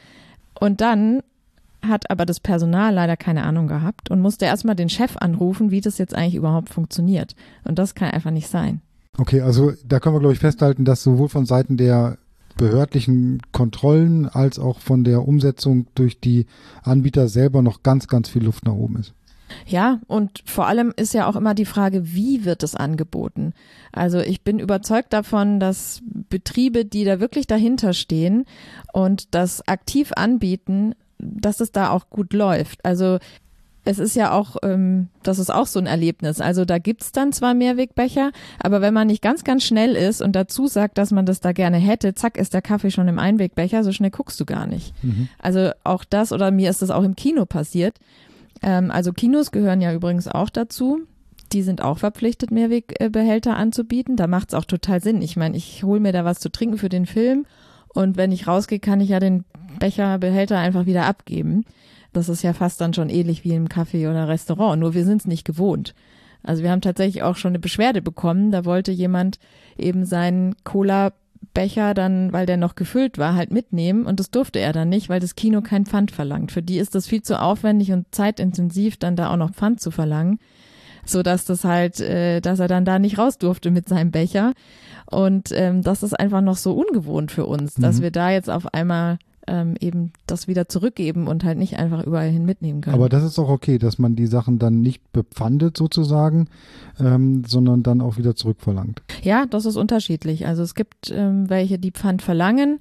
Und 0.58 0.80
dann 0.80 1.20
hat 1.82 2.10
aber 2.10 2.24
das 2.24 2.40
Personal 2.40 2.94
leider 2.94 3.18
keine 3.18 3.42
Ahnung 3.44 3.68
gehabt 3.68 4.10
und 4.10 4.20
musste 4.20 4.46
erstmal 4.46 4.74
den 4.74 4.88
Chef 4.88 5.18
anrufen, 5.18 5.70
wie 5.70 5.82
das 5.82 5.98
jetzt 5.98 6.14
eigentlich 6.14 6.36
überhaupt 6.36 6.70
funktioniert. 6.70 7.34
Und 7.64 7.78
das 7.78 7.94
kann 7.94 8.10
einfach 8.10 8.30
nicht 8.30 8.48
sein. 8.48 8.80
Okay, 9.18 9.42
also 9.42 9.72
da 9.86 10.00
können 10.00 10.14
wir, 10.14 10.20
glaube 10.20 10.32
ich, 10.32 10.40
festhalten, 10.40 10.86
dass 10.86 11.02
sowohl 11.02 11.28
von 11.28 11.44
Seiten 11.44 11.76
der 11.76 12.16
behördlichen 12.56 13.42
Kontrollen 13.52 14.26
als 14.26 14.58
auch 14.58 14.80
von 14.80 15.04
der 15.04 15.28
Umsetzung 15.28 15.86
durch 15.94 16.20
die 16.20 16.46
Anbieter 16.82 17.28
selber 17.28 17.60
noch 17.60 17.82
ganz, 17.82 18.08
ganz 18.08 18.30
viel 18.30 18.44
Luft 18.44 18.64
nach 18.64 18.72
oben 18.72 18.96
ist. 18.96 19.12
Ja, 19.66 20.00
und 20.06 20.42
vor 20.44 20.66
allem 20.66 20.92
ist 20.96 21.14
ja 21.14 21.26
auch 21.26 21.36
immer 21.36 21.54
die 21.54 21.64
Frage, 21.64 22.14
wie 22.14 22.44
wird 22.44 22.62
es 22.62 22.74
angeboten? 22.74 23.52
Also 23.92 24.18
ich 24.18 24.42
bin 24.42 24.58
überzeugt 24.58 25.12
davon, 25.12 25.60
dass 25.60 26.02
Betriebe, 26.04 26.84
die 26.84 27.04
da 27.04 27.20
wirklich 27.20 27.46
dahinter 27.46 27.92
stehen 27.92 28.44
und 28.92 29.34
das 29.34 29.66
aktiv 29.68 30.12
anbieten, 30.16 30.94
dass 31.18 31.60
es 31.60 31.72
da 31.72 31.90
auch 31.90 32.10
gut 32.10 32.32
läuft. 32.32 32.84
Also 32.84 33.18
es 33.84 33.98
ist 33.98 34.16
ja 34.16 34.32
auch, 34.32 34.56
ähm, 34.62 35.08
das 35.22 35.38
ist 35.38 35.52
auch 35.52 35.66
so 35.66 35.78
ein 35.78 35.86
Erlebnis. 35.86 36.40
Also 36.40 36.64
da 36.64 36.78
gibt's 36.78 37.12
dann 37.12 37.32
zwar 37.32 37.54
Mehrwegbecher, 37.54 38.32
aber 38.58 38.80
wenn 38.80 38.94
man 38.94 39.06
nicht 39.06 39.22
ganz, 39.22 39.44
ganz 39.44 39.62
schnell 39.64 39.94
ist 39.94 40.22
und 40.22 40.32
dazu 40.32 40.66
sagt, 40.66 40.98
dass 40.98 41.10
man 41.10 41.26
das 41.26 41.40
da 41.40 41.52
gerne 41.52 41.76
hätte, 41.76 42.14
zack, 42.14 42.38
ist 42.38 42.54
der 42.54 42.62
Kaffee 42.62 42.90
schon 42.90 43.08
im 43.08 43.18
Einwegbecher, 43.18 43.84
so 43.84 43.92
schnell 43.92 44.10
guckst 44.10 44.40
du 44.40 44.46
gar 44.46 44.66
nicht. 44.66 44.94
Mhm. 45.02 45.28
Also 45.38 45.70
auch 45.84 46.04
das 46.04 46.32
oder 46.32 46.50
mir 46.50 46.70
ist 46.70 46.82
das 46.82 46.90
auch 46.90 47.04
im 47.04 47.16
Kino 47.16 47.44
passiert. 47.44 47.98
Ähm, 48.64 48.90
also 48.90 49.12
Kinos 49.12 49.52
gehören 49.52 49.80
ja 49.80 49.92
übrigens 49.92 50.26
auch 50.26 50.48
dazu. 50.48 51.02
Die 51.52 51.62
sind 51.62 51.82
auch 51.82 51.98
verpflichtet, 51.98 52.50
Mehrwegbehälter 52.50 53.56
anzubieten. 53.56 54.16
Da 54.16 54.26
macht's 54.26 54.54
auch 54.54 54.64
total 54.64 55.00
Sinn. 55.00 55.22
Ich 55.22 55.36
meine, 55.36 55.56
ich 55.56 55.84
hole 55.84 56.00
mir 56.00 56.12
da 56.12 56.24
was 56.24 56.40
zu 56.40 56.50
trinken 56.50 56.78
für 56.78 56.88
den 56.88 57.06
Film 57.06 57.46
und 57.90 58.16
wenn 58.16 58.32
ich 58.32 58.48
rausgehe, 58.48 58.80
kann 58.80 59.00
ich 59.00 59.10
ja 59.10 59.20
den 59.20 59.44
Becherbehälter 59.78 60.58
einfach 60.58 60.86
wieder 60.86 61.06
abgeben. 61.06 61.64
Das 62.12 62.28
ist 62.28 62.42
ja 62.42 62.54
fast 62.54 62.80
dann 62.80 62.94
schon 62.94 63.08
ähnlich 63.08 63.44
wie 63.44 63.54
im 63.54 63.68
Café 63.68 64.10
oder 64.10 64.28
Restaurant, 64.28 64.80
nur 64.80 64.94
wir 64.94 65.04
sind 65.04 65.20
es 65.20 65.26
nicht 65.26 65.44
gewohnt. 65.44 65.94
Also 66.42 66.62
wir 66.62 66.70
haben 66.70 66.80
tatsächlich 66.80 67.22
auch 67.22 67.36
schon 67.36 67.50
eine 67.50 67.58
Beschwerde 67.58 68.02
bekommen. 68.02 68.50
Da 68.50 68.64
wollte 68.64 68.92
jemand 68.92 69.38
eben 69.78 70.04
seinen 70.04 70.56
Cola 70.64 71.12
Becher 71.52 71.94
dann, 71.94 72.32
weil 72.32 72.46
der 72.46 72.56
noch 72.56 72.74
gefüllt 72.74 73.18
war, 73.18 73.34
halt 73.34 73.50
mitnehmen 73.50 74.06
und 74.06 74.20
das 74.20 74.30
durfte 74.30 74.58
er 74.58 74.72
dann 74.72 74.88
nicht, 74.88 75.08
weil 75.08 75.20
das 75.20 75.34
Kino 75.34 75.60
kein 75.60 75.86
Pfand 75.86 76.10
verlangt. 76.10 76.52
Für 76.52 76.62
die 76.62 76.78
ist 76.78 76.94
das 76.94 77.06
viel 77.06 77.22
zu 77.22 77.40
aufwendig 77.40 77.92
und 77.92 78.06
zeitintensiv, 78.14 78.96
dann 78.96 79.16
da 79.16 79.30
auch 79.30 79.36
noch 79.36 79.52
Pfand 79.52 79.80
zu 79.80 79.90
verlangen, 79.90 80.38
so 81.04 81.22
dass 81.22 81.44
das 81.44 81.64
halt, 81.64 82.00
äh, 82.00 82.40
dass 82.40 82.60
er 82.60 82.68
dann 82.68 82.84
da 82.84 82.98
nicht 82.98 83.18
raus 83.18 83.38
durfte 83.38 83.70
mit 83.70 83.88
seinem 83.88 84.10
Becher. 84.10 84.54
Und 85.10 85.50
ähm, 85.52 85.82
das 85.82 86.02
ist 86.02 86.18
einfach 86.18 86.40
noch 86.40 86.56
so 86.56 86.72
ungewohnt 86.72 87.30
für 87.30 87.46
uns, 87.46 87.74
dass 87.74 87.98
mhm. 87.98 88.02
wir 88.02 88.10
da 88.10 88.30
jetzt 88.30 88.48
auf 88.48 88.72
einmal 88.72 89.18
ähm, 89.46 89.74
eben 89.80 90.12
das 90.26 90.48
wieder 90.48 90.68
zurückgeben 90.68 91.26
und 91.28 91.44
halt 91.44 91.58
nicht 91.58 91.78
einfach 91.78 92.04
überall 92.04 92.28
hin 92.28 92.44
mitnehmen 92.44 92.80
können. 92.80 92.94
Aber 92.94 93.08
das 93.08 93.24
ist 93.24 93.38
auch 93.38 93.48
okay, 93.48 93.78
dass 93.78 93.98
man 93.98 94.16
die 94.16 94.26
Sachen 94.26 94.58
dann 94.58 94.80
nicht 94.80 95.12
bepfandet 95.12 95.76
sozusagen, 95.76 96.48
ähm, 96.98 97.44
sondern 97.46 97.82
dann 97.82 98.00
auch 98.00 98.16
wieder 98.16 98.34
zurückverlangt. 98.36 99.02
Ja, 99.22 99.46
das 99.46 99.66
ist 99.66 99.76
unterschiedlich. 99.76 100.46
Also 100.46 100.62
es 100.62 100.74
gibt 100.74 101.10
ähm, 101.10 101.48
welche, 101.50 101.78
die 101.78 101.92
Pfand 101.92 102.22
verlangen 102.22 102.80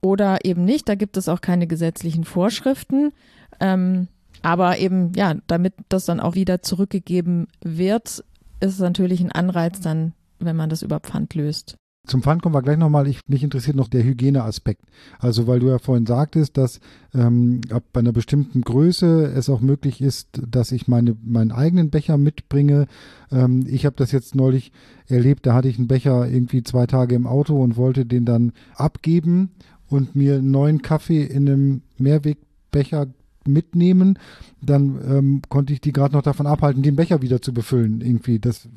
oder 0.00 0.44
eben 0.44 0.64
nicht. 0.64 0.88
Da 0.88 0.94
gibt 0.94 1.16
es 1.16 1.28
auch 1.28 1.40
keine 1.40 1.66
gesetzlichen 1.66 2.24
Vorschriften. 2.24 3.12
Ähm, 3.60 4.08
aber 4.42 4.78
eben, 4.78 5.12
ja, 5.14 5.34
damit 5.46 5.74
das 5.88 6.04
dann 6.04 6.20
auch 6.20 6.34
wieder 6.34 6.62
zurückgegeben 6.62 7.48
wird, 7.62 8.24
ist 8.60 8.74
es 8.74 8.78
natürlich 8.78 9.20
ein 9.20 9.32
Anreiz 9.32 9.80
dann, 9.80 10.12
wenn 10.38 10.56
man 10.56 10.70
das 10.70 10.82
über 10.82 11.00
Pfand 11.00 11.34
löst. 11.34 11.76
Zum 12.08 12.22
Pfand 12.22 12.42
kommen 12.42 12.54
wir 12.54 12.62
gleich 12.62 12.78
nochmal. 12.78 13.06
Ich, 13.06 13.20
mich 13.28 13.44
interessiert 13.44 13.76
noch 13.76 13.88
der 13.88 14.02
Hygieneaspekt. 14.02 14.82
Also, 15.18 15.46
weil 15.46 15.60
du 15.60 15.68
ja 15.68 15.78
vorhin 15.78 16.06
sagtest, 16.06 16.56
dass 16.56 16.80
ähm, 17.14 17.60
ab 17.70 17.84
einer 17.92 18.12
bestimmten 18.12 18.62
Größe 18.62 19.32
es 19.34 19.48
auch 19.48 19.60
möglich 19.60 20.00
ist, 20.00 20.40
dass 20.48 20.72
ich 20.72 20.88
meine, 20.88 21.16
meinen 21.22 21.52
eigenen 21.52 21.90
Becher 21.90 22.16
mitbringe. 22.16 22.86
Ähm, 23.30 23.66
ich 23.68 23.86
habe 23.86 23.96
das 23.96 24.10
jetzt 24.10 24.34
neulich 24.34 24.72
erlebt, 25.06 25.46
da 25.46 25.54
hatte 25.54 25.68
ich 25.68 25.78
einen 25.78 25.88
Becher 25.88 26.28
irgendwie 26.28 26.62
zwei 26.62 26.86
Tage 26.86 27.14
im 27.14 27.26
Auto 27.26 27.62
und 27.62 27.76
wollte 27.76 28.06
den 28.06 28.24
dann 28.24 28.52
abgeben 28.74 29.50
und 29.88 30.16
mir 30.16 30.36
einen 30.36 30.50
neuen 30.50 30.82
Kaffee 30.82 31.24
in 31.24 31.48
einem 31.48 31.82
Mehrwegbecher 31.98 33.06
mitnehmen, 33.48 34.18
dann 34.62 35.00
ähm, 35.08 35.42
konnte 35.48 35.72
ich 35.72 35.80
die 35.80 35.92
gerade 35.92 36.14
noch 36.14 36.22
davon 36.22 36.46
abhalten, 36.46 36.82
den 36.82 36.96
Becher 36.96 37.22
wieder 37.22 37.42
zu 37.42 37.52
befüllen. 37.52 38.00
Irgendwie, 38.00 38.38
das 38.38 38.68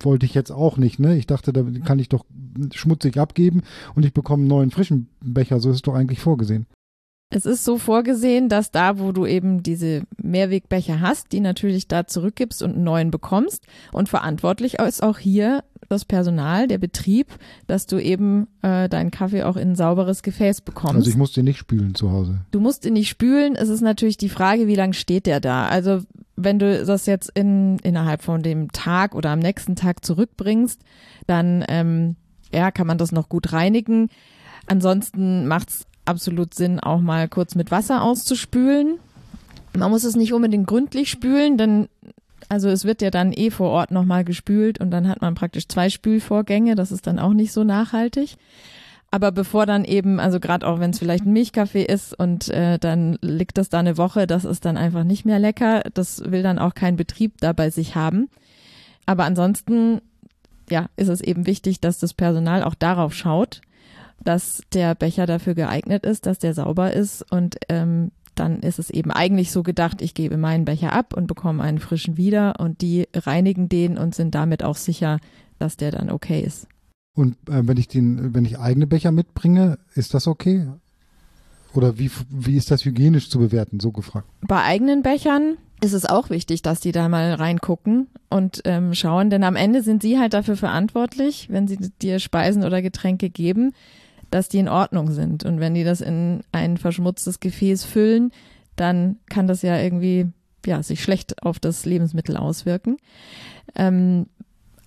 wollte 0.00 0.26
ich 0.26 0.34
jetzt 0.34 0.50
auch 0.50 0.76
nicht. 0.76 0.98
Ne? 0.98 1.16
Ich 1.16 1.26
dachte, 1.26 1.52
da 1.52 1.64
kann 1.84 1.98
ich 1.98 2.08
doch 2.08 2.24
schmutzig 2.74 3.18
abgeben 3.18 3.62
und 3.94 4.04
ich 4.04 4.12
bekomme 4.12 4.42
einen 4.42 4.48
neuen 4.48 4.70
frischen 4.70 5.08
Becher. 5.20 5.60
So 5.60 5.70
ist 5.70 5.76
es 5.76 5.82
doch 5.82 5.94
eigentlich 5.94 6.20
vorgesehen. 6.20 6.66
Es 7.28 7.44
ist 7.44 7.64
so 7.64 7.76
vorgesehen, 7.76 8.48
dass 8.48 8.70
da, 8.70 9.00
wo 9.00 9.10
du 9.10 9.26
eben 9.26 9.62
diese 9.64 10.04
Mehrwegbecher 10.22 11.00
hast, 11.00 11.32
die 11.32 11.40
natürlich 11.40 11.88
da 11.88 12.06
zurückgibst 12.06 12.62
und 12.62 12.74
einen 12.74 12.84
neuen 12.84 13.10
bekommst. 13.10 13.66
Und 13.92 14.08
verantwortlich 14.08 14.74
ist 14.74 15.02
auch 15.02 15.18
hier 15.18 15.64
das 15.88 16.04
Personal, 16.04 16.68
der 16.68 16.78
Betrieb, 16.78 17.28
dass 17.66 17.86
du 17.86 17.98
eben 17.98 18.48
äh, 18.62 18.88
deinen 18.88 19.10
Kaffee 19.10 19.42
auch 19.44 19.56
in 19.56 19.72
ein 19.72 19.76
sauberes 19.76 20.22
Gefäß 20.22 20.60
bekommst. 20.60 20.96
Also 20.96 21.10
ich 21.10 21.16
muss 21.16 21.32
den 21.32 21.44
nicht 21.44 21.58
spülen 21.58 21.94
zu 21.94 22.10
Hause. 22.10 22.40
Du 22.50 22.60
musst 22.60 22.84
ihn 22.84 22.94
nicht 22.94 23.08
spülen. 23.08 23.56
Es 23.56 23.68
ist 23.68 23.80
natürlich 23.80 24.16
die 24.16 24.28
Frage, 24.28 24.66
wie 24.66 24.74
lange 24.74 24.94
steht 24.94 25.26
der 25.26 25.40
da. 25.40 25.66
Also 25.68 26.02
wenn 26.36 26.58
du 26.58 26.84
das 26.84 27.06
jetzt 27.06 27.30
in, 27.34 27.78
innerhalb 27.78 28.22
von 28.22 28.42
dem 28.42 28.70
Tag 28.72 29.14
oder 29.14 29.30
am 29.30 29.38
nächsten 29.38 29.74
Tag 29.74 30.04
zurückbringst, 30.04 30.80
dann 31.26 31.64
ähm, 31.68 32.16
ja, 32.52 32.70
kann 32.70 32.86
man 32.86 32.98
das 32.98 33.12
noch 33.12 33.28
gut 33.28 33.52
reinigen. 33.52 34.08
Ansonsten 34.66 35.46
macht's 35.46 35.86
absolut 36.04 36.54
Sinn, 36.54 36.80
auch 36.80 37.00
mal 37.00 37.28
kurz 37.28 37.54
mit 37.54 37.70
Wasser 37.70 38.02
auszuspülen. 38.02 38.98
Man 39.76 39.90
muss 39.90 40.04
es 40.04 40.16
nicht 40.16 40.32
unbedingt 40.32 40.66
gründlich 40.66 41.10
spülen, 41.10 41.58
denn 41.58 41.88
also 42.48 42.68
es 42.68 42.84
wird 42.84 43.02
ja 43.02 43.10
dann 43.10 43.32
eh 43.32 43.50
vor 43.50 43.70
Ort 43.70 43.90
nochmal 43.90 44.24
gespült 44.24 44.80
und 44.80 44.90
dann 44.90 45.08
hat 45.08 45.20
man 45.20 45.34
praktisch 45.34 45.68
zwei 45.68 45.90
Spülvorgänge. 45.90 46.74
Das 46.74 46.92
ist 46.92 47.06
dann 47.06 47.18
auch 47.18 47.32
nicht 47.32 47.52
so 47.52 47.64
nachhaltig. 47.64 48.36
Aber 49.10 49.32
bevor 49.32 49.66
dann 49.66 49.84
eben, 49.84 50.20
also 50.20 50.40
gerade 50.40 50.66
auch 50.66 50.80
wenn 50.80 50.90
es 50.90 50.98
vielleicht 50.98 51.24
ein 51.24 51.32
Milchkaffee 51.32 51.84
ist 51.84 52.12
und 52.12 52.48
äh, 52.50 52.78
dann 52.78 53.18
liegt 53.22 53.56
das 53.56 53.68
da 53.68 53.78
eine 53.78 53.96
Woche, 53.96 54.26
das 54.26 54.44
ist 54.44 54.64
dann 54.64 54.76
einfach 54.76 55.04
nicht 55.04 55.24
mehr 55.24 55.38
lecker. 55.38 55.82
Das 55.94 56.22
will 56.30 56.42
dann 56.42 56.58
auch 56.58 56.74
kein 56.74 56.96
Betrieb 56.96 57.34
da 57.40 57.52
bei 57.52 57.70
sich 57.70 57.94
haben. 57.94 58.28
Aber 59.06 59.24
ansonsten, 59.24 60.00
ja, 60.68 60.86
ist 60.96 61.08
es 61.08 61.20
eben 61.20 61.46
wichtig, 61.46 61.80
dass 61.80 61.98
das 61.98 62.14
Personal 62.14 62.64
auch 62.64 62.74
darauf 62.74 63.14
schaut, 63.14 63.60
dass 64.22 64.62
der 64.72 64.94
Becher 64.94 65.26
dafür 65.26 65.54
geeignet 65.54 66.04
ist, 66.04 66.26
dass 66.26 66.38
der 66.38 66.54
sauber 66.54 66.92
ist 66.92 67.24
und 67.30 67.56
ähm, 67.68 68.10
dann 68.38 68.60
ist 68.60 68.78
es 68.78 68.90
eben 68.90 69.10
eigentlich 69.10 69.50
so 69.50 69.62
gedacht, 69.62 70.02
ich 70.02 70.14
gebe 70.14 70.36
meinen 70.36 70.64
Becher 70.64 70.92
ab 70.92 71.14
und 71.14 71.26
bekomme 71.26 71.62
einen 71.62 71.78
frischen 71.78 72.16
wieder 72.16 72.60
und 72.60 72.80
die 72.80 73.08
reinigen 73.14 73.68
den 73.68 73.98
und 73.98 74.14
sind 74.14 74.34
damit 74.34 74.62
auch 74.62 74.76
sicher, 74.76 75.18
dass 75.58 75.76
der 75.76 75.90
dann 75.90 76.10
okay 76.10 76.40
ist. 76.40 76.68
Und 77.14 77.36
äh, 77.48 77.66
wenn 77.66 77.78
ich 77.78 77.88
den, 77.88 78.34
wenn 78.34 78.44
ich 78.44 78.58
eigene 78.58 78.86
Becher 78.86 79.10
mitbringe, 79.10 79.78
ist 79.94 80.14
das 80.14 80.26
okay? 80.26 80.66
Oder 81.74 81.98
wie, 81.98 82.10
wie 82.30 82.56
ist 82.56 82.70
das 82.70 82.84
hygienisch 82.84 83.28
zu 83.30 83.38
bewerten, 83.38 83.80
so 83.80 83.90
gefragt? 83.90 84.28
Bei 84.46 84.62
eigenen 84.62 85.02
Bechern 85.02 85.56
ist 85.82 85.92
es 85.92 86.06
auch 86.06 86.30
wichtig, 86.30 86.62
dass 86.62 86.80
die 86.80 86.92
da 86.92 87.08
mal 87.08 87.34
reingucken 87.34 88.08
und 88.30 88.62
ähm, 88.64 88.94
schauen, 88.94 89.28
denn 89.28 89.44
am 89.44 89.56
Ende 89.56 89.82
sind 89.82 90.02
sie 90.02 90.18
halt 90.18 90.32
dafür 90.32 90.56
verantwortlich, 90.56 91.48
wenn 91.50 91.68
sie 91.68 91.76
dir 92.00 92.18
Speisen 92.18 92.64
oder 92.64 92.80
Getränke 92.80 93.28
geben, 93.28 93.72
dass 94.36 94.50
die 94.50 94.58
in 94.58 94.68
Ordnung 94.68 95.10
sind. 95.10 95.44
Und 95.44 95.60
wenn 95.60 95.72
die 95.72 95.82
das 95.82 96.02
in 96.02 96.42
ein 96.52 96.76
verschmutztes 96.76 97.40
Gefäß 97.40 97.84
füllen, 97.84 98.32
dann 98.76 99.16
kann 99.30 99.46
das 99.46 99.62
ja 99.62 99.80
irgendwie 99.80 100.28
ja, 100.66 100.82
sich 100.82 101.02
schlecht 101.02 101.42
auf 101.42 101.58
das 101.58 101.86
Lebensmittel 101.86 102.36
auswirken. 102.36 102.98
Ähm, 103.74 104.26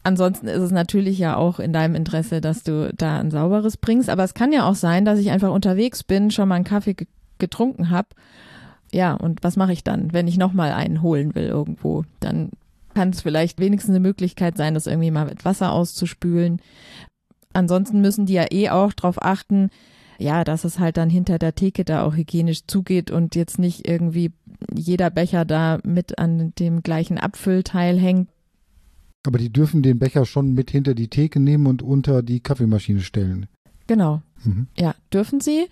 ansonsten 0.04 0.48
ist 0.48 0.62
es 0.62 0.72
natürlich 0.72 1.18
ja 1.18 1.36
auch 1.36 1.60
in 1.60 1.74
deinem 1.74 1.96
Interesse, 1.96 2.42
dass 2.42 2.62
du 2.62 2.94
da 2.96 3.20
ein 3.20 3.32
sauberes 3.32 3.78
bringst. 3.78 4.12
Aber 4.12 4.24
es 4.24 4.36
kann 4.36 4.52
ja 4.52 4.70
auch 4.70 4.76
sein, 4.76 5.04
dass 5.04 5.18
ich 5.18 5.32
einfach 5.32 5.52
unterwegs 5.52 6.04
bin, 6.04 6.30
schon 6.30 6.48
mal 6.48 6.56
einen 6.56 6.64
Kaffee 6.64 6.96
getrunken 7.40 7.90
habe. 7.90 8.10
Ja, 8.92 9.16
und 9.16 9.44
was 9.44 9.56
mache 9.56 9.74
ich 9.74 9.84
dann, 9.84 10.14
wenn 10.14 10.28
ich 10.28 10.38
nochmal 10.38 10.74
einen 10.74 11.02
holen 11.02 11.34
will 11.34 11.46
irgendwo? 11.46 12.04
Dann 12.20 12.52
kann 12.94 13.10
es 13.10 13.22
vielleicht 13.22 13.60
wenigstens 13.60 13.96
eine 13.96 14.00
Möglichkeit 14.00 14.58
sein, 14.58 14.76
das 14.76 14.86
irgendwie 14.86 15.10
mal 15.10 15.26
mit 15.26 15.44
Wasser 15.44 15.72
auszuspülen. 15.72 16.62
Ansonsten 17.60 18.00
müssen 18.00 18.26
die 18.26 18.34
ja 18.34 18.46
eh 18.50 18.70
auch 18.70 18.94
darauf 18.94 19.22
achten, 19.22 19.70
ja, 20.18 20.46
dass 20.46 20.64
es 20.64 20.80
halt 20.80 20.96
dann 20.96 21.10
hinter 21.10 21.38
der 21.40 21.56
Theke 21.56 21.84
da 21.84 22.04
auch 22.04 22.16
hygienisch 22.16 22.66
zugeht 22.68 23.12
und 23.12 23.36
jetzt 23.36 23.60
nicht 23.60 23.86
irgendwie 23.86 24.32
jeder 24.74 25.10
Becher 25.10 25.44
da 25.44 25.80
mit 25.84 26.18
an 26.20 26.54
dem 26.58 26.84
gleichen 26.84 27.18
Abfüllteil 27.18 28.00
hängt. 28.00 28.30
Aber 29.28 29.38
die 29.38 29.52
dürfen 29.52 29.84
den 29.84 30.00
Becher 30.00 30.26
schon 30.26 30.54
mit 30.54 30.72
hinter 30.72 30.94
die 30.94 31.10
Theke 31.10 31.42
nehmen 31.42 31.68
und 31.68 31.82
unter 31.82 32.24
die 32.24 32.40
Kaffeemaschine 32.40 33.02
stellen. 33.02 33.48
Genau. 33.88 34.22
Mhm. 34.46 34.68
Ja, 34.78 34.96
dürfen 35.14 35.42
sie. 35.42 35.68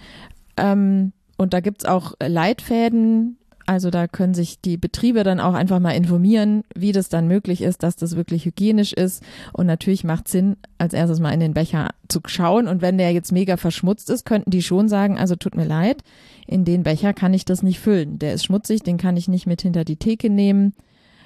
Ähm, 0.57 1.13
und 1.37 1.53
da 1.53 1.61
gibt 1.61 1.83
es 1.83 1.89
auch 1.89 2.15
Leitfäden, 2.19 3.36
also 3.67 3.89
da 3.89 4.07
können 4.07 4.33
sich 4.33 4.61
die 4.61 4.77
Betriebe 4.77 5.23
dann 5.23 5.41
auch 5.41 5.53
einfach 5.53 5.79
mal 5.79 5.91
informieren, 5.91 6.63
wie 6.73 6.93
das 6.93 7.09
dann 7.09 7.27
möglich 7.27 7.61
ist, 7.61 7.83
dass 7.83 7.97
das 7.97 8.15
wirklich 8.15 8.45
hygienisch 8.45 8.93
ist. 8.93 9.21
Und 9.51 9.67
natürlich 9.67 10.05
macht 10.05 10.29
Sinn, 10.29 10.55
als 10.77 10.93
erstes 10.93 11.19
mal 11.19 11.33
in 11.33 11.41
den 11.41 11.53
Becher 11.53 11.89
zu 12.07 12.21
schauen. 12.25 12.69
Und 12.69 12.81
wenn 12.81 12.97
der 12.97 13.11
jetzt 13.11 13.33
mega 13.33 13.57
verschmutzt 13.57 14.09
ist, 14.09 14.25
könnten 14.25 14.51
die 14.51 14.61
schon 14.61 14.87
sagen, 14.87 15.17
also 15.17 15.35
tut 15.35 15.57
mir 15.57 15.65
leid, 15.65 16.01
in 16.47 16.63
den 16.63 16.83
Becher 16.83 17.13
kann 17.13 17.33
ich 17.33 17.43
das 17.43 17.61
nicht 17.61 17.81
füllen. 17.81 18.19
Der 18.19 18.33
ist 18.33 18.45
schmutzig, 18.45 18.83
den 18.83 18.97
kann 18.97 19.17
ich 19.17 19.27
nicht 19.27 19.47
mit 19.47 19.61
hinter 19.61 19.83
die 19.83 19.97
Theke 19.97 20.29
nehmen. 20.29 20.73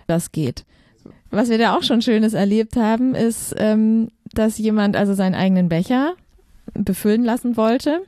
Das 0.07 0.31
geht. 0.31 0.65
Was 1.29 1.49
wir 1.49 1.59
da 1.59 1.77
auch 1.77 1.83
schon 1.83 2.01
Schönes 2.01 2.33
erlebt 2.33 2.75
haben, 2.75 3.13
ist, 3.13 3.53
ähm, 3.57 4.09
dass 4.33 4.57
jemand 4.57 4.95
also 4.95 5.13
seinen 5.13 5.35
eigenen 5.35 5.69
Becher 5.69 6.15
befüllen 6.73 7.23
lassen 7.23 7.55
wollte 7.55 8.01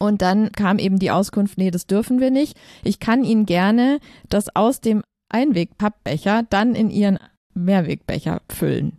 und 0.00 0.22
dann 0.22 0.50
kam 0.52 0.78
eben 0.78 0.98
die 0.98 1.10
Auskunft, 1.10 1.58
nee, 1.58 1.70
das 1.70 1.86
dürfen 1.86 2.20
wir 2.20 2.30
nicht. 2.30 2.56
Ich 2.82 3.00
kann 3.00 3.22
Ihnen 3.22 3.44
gerne 3.44 4.00
das 4.30 4.56
aus 4.56 4.80
dem 4.80 5.02
Einwegpappbecher 5.28 6.44
dann 6.48 6.74
in 6.74 6.90
Ihren 6.90 7.18
Mehrwegbecher 7.54 8.40
füllen. 8.48 8.94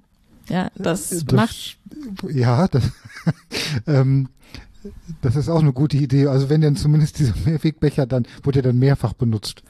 Ja, 0.48 0.70
das, 0.76 1.10
das 1.10 1.26
macht. 1.32 1.78
Ja, 2.30 2.68
das, 2.68 2.84
ähm, 3.88 4.30
das 5.22 5.36
ist 5.36 5.50
auch 5.50 5.62
eine 5.62 5.74
gute 5.74 5.98
Idee. 5.98 6.28
Also 6.28 6.50
wenn 6.50 6.62
denn 6.62 6.76
zumindest 6.76 7.18
dieser 7.18 7.34
Mehrwegbecher 7.46 8.06
dann, 8.06 8.28
wurde 8.44 8.60
ja 8.60 8.64
dann 8.64 8.78
mehrfach 8.78 9.14
benutzt. 9.14 9.64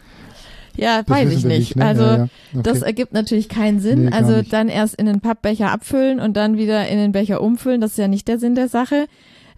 Ja, 0.75 1.03
das 1.03 1.09
weiß 1.09 1.31
ich 1.31 1.45
nicht. 1.45 1.57
nicht 1.59 1.75
ne? 1.77 1.85
Also 1.85 2.03
ja, 2.03 2.17
ja. 2.17 2.23
Okay. 2.53 2.63
das 2.63 2.81
ergibt 2.81 3.13
natürlich 3.13 3.47
keinen 3.47 3.79
Sinn. 3.79 4.05
Nee, 4.05 4.11
also 4.11 4.41
dann 4.41 4.67
erst 4.67 4.95
in 4.95 5.05
den 5.05 5.21
Pappbecher 5.21 5.71
abfüllen 5.71 6.19
und 6.19 6.35
dann 6.35 6.57
wieder 6.57 6.89
in 6.89 6.97
den 6.97 7.13
Becher 7.13 7.41
umfüllen. 7.41 7.79
Das 7.79 7.91
ist 7.91 7.97
ja 7.97 8.09
nicht 8.09 8.27
der 8.27 8.37
Sinn 8.37 8.55
der 8.55 8.67
Sache. 8.67 9.07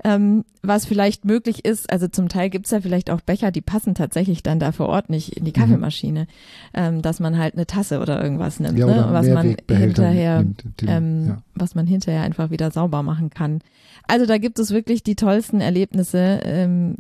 Ähm, 0.06 0.44
was 0.62 0.86
vielleicht 0.86 1.24
möglich 1.24 1.64
ist, 1.64 1.90
also 1.90 2.08
zum 2.10 2.28
Teil 2.28 2.50
gibt's 2.50 2.72
ja 2.72 2.82
vielleicht 2.82 3.10
auch 3.10 3.22
Becher, 3.22 3.52
die 3.52 3.62
passen 3.62 3.96
tatsächlich 3.96 4.44
dann 4.44 4.60
da 4.60 4.74
vor 4.74 4.88
Ort 4.90 5.10
nicht 5.10 5.38
in 5.38 5.46
die 5.46 5.52
mhm. 5.52 5.62
Kaffeemaschine, 5.62 6.22
mhm. 6.22 6.28
ähm, 6.74 7.02
dass 7.02 7.22
man 7.22 7.38
halt 7.38 7.54
eine 7.54 7.66
Tasse 7.66 8.02
oder 8.02 8.22
irgendwas 8.22 8.60
nimmt, 8.60 8.78
ja, 8.78 8.86
ne? 8.86 9.08
was 9.12 9.28
man 9.28 9.56
hinterher, 9.70 10.44
die, 10.44 10.86
ähm, 10.88 11.28
ja. 11.28 11.42
was 11.56 11.76
man 11.76 11.88
hinterher 11.88 12.24
einfach 12.24 12.50
wieder 12.50 12.70
sauber 12.72 13.02
machen 13.02 13.30
kann. 13.30 13.62
Also 14.06 14.26
da 14.26 14.38
gibt 14.38 14.60
es 14.60 14.72
wirklich 14.72 15.04
die 15.04 15.16
tollsten 15.16 15.62
Erlebnisse, 15.62 16.42
ähm, 16.44 16.98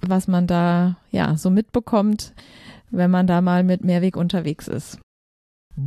was 0.00 0.28
man 0.28 0.46
da 0.46 0.96
ja 1.10 1.36
so 1.36 1.50
mitbekommt, 1.50 2.32
wenn 2.90 3.10
man 3.10 3.26
da 3.26 3.40
mal 3.40 3.64
mit 3.64 3.84
Mehrweg 3.84 4.16
unterwegs 4.16 4.68
ist. 4.68 4.98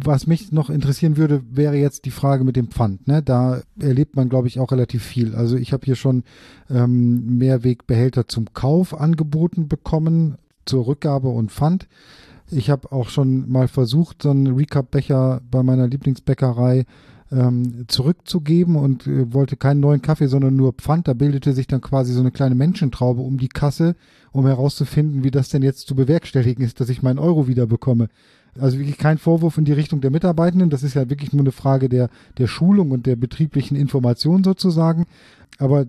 Was 0.01 0.27
mich 0.27 0.51
noch 0.51 0.69
interessieren 0.69 1.17
würde, 1.17 1.43
wäre 1.51 1.75
jetzt 1.75 2.05
die 2.05 2.11
Frage 2.11 2.43
mit 2.43 2.55
dem 2.55 2.69
Pfand. 2.69 3.07
Ne? 3.07 3.21
Da 3.21 3.61
erlebt 3.79 4.15
man, 4.15 4.29
glaube 4.29 4.47
ich, 4.47 4.59
auch 4.59 4.71
relativ 4.71 5.03
viel. 5.03 5.35
Also 5.35 5.57
ich 5.57 5.73
habe 5.73 5.85
hier 5.85 5.95
schon 5.95 6.23
ähm, 6.69 7.37
Mehrwegbehälter 7.37 8.27
zum 8.27 8.53
Kauf 8.53 8.99
angeboten 8.99 9.67
bekommen, 9.67 10.37
zur 10.65 10.87
Rückgabe 10.87 11.27
und 11.27 11.51
Pfand. 11.51 11.87
Ich 12.49 12.69
habe 12.69 12.91
auch 12.91 13.09
schon 13.09 13.51
mal 13.51 13.67
versucht, 13.67 14.23
so 14.23 14.31
einen 14.31 14.55
Recap-Becher 14.55 15.41
bei 15.49 15.63
meiner 15.63 15.87
Lieblingsbäckerei 15.87 16.85
ähm, 17.31 17.85
zurückzugeben 17.87 18.75
und 18.75 19.07
äh, 19.07 19.33
wollte 19.33 19.57
keinen 19.57 19.79
neuen 19.79 20.01
Kaffee, 20.01 20.27
sondern 20.27 20.55
nur 20.55 20.73
Pfand. 20.73 21.07
Da 21.07 21.13
bildete 21.13 21.53
sich 21.53 21.67
dann 21.67 21.81
quasi 21.81 22.13
so 22.13 22.19
eine 22.19 22.31
kleine 22.31 22.55
Menschentraube 22.55 23.21
um 23.21 23.37
die 23.37 23.49
Kasse, 23.49 23.95
um 24.31 24.45
herauszufinden, 24.45 25.23
wie 25.23 25.31
das 25.31 25.49
denn 25.49 25.63
jetzt 25.63 25.87
zu 25.87 25.95
bewerkstelligen 25.95 26.63
ist, 26.63 26.79
dass 26.79 26.89
ich 26.89 27.01
meinen 27.01 27.19
Euro 27.19 27.47
wieder 27.47 27.65
bekomme. 27.65 28.09
Also 28.59 28.77
wirklich 28.77 28.97
kein 28.97 29.17
Vorwurf 29.17 29.57
in 29.57 29.65
die 29.65 29.73
Richtung 29.73 30.01
der 30.01 30.11
Mitarbeitenden. 30.11 30.69
Das 30.69 30.83
ist 30.83 30.93
ja 30.93 31.09
wirklich 31.09 31.33
nur 31.33 31.41
eine 31.41 31.51
Frage 31.51 31.89
der, 31.89 32.09
der 32.37 32.47
Schulung 32.47 32.91
und 32.91 33.05
der 33.05 33.15
betrieblichen 33.15 33.75
Information 33.75 34.43
sozusagen. 34.43 35.05
Aber 35.57 35.87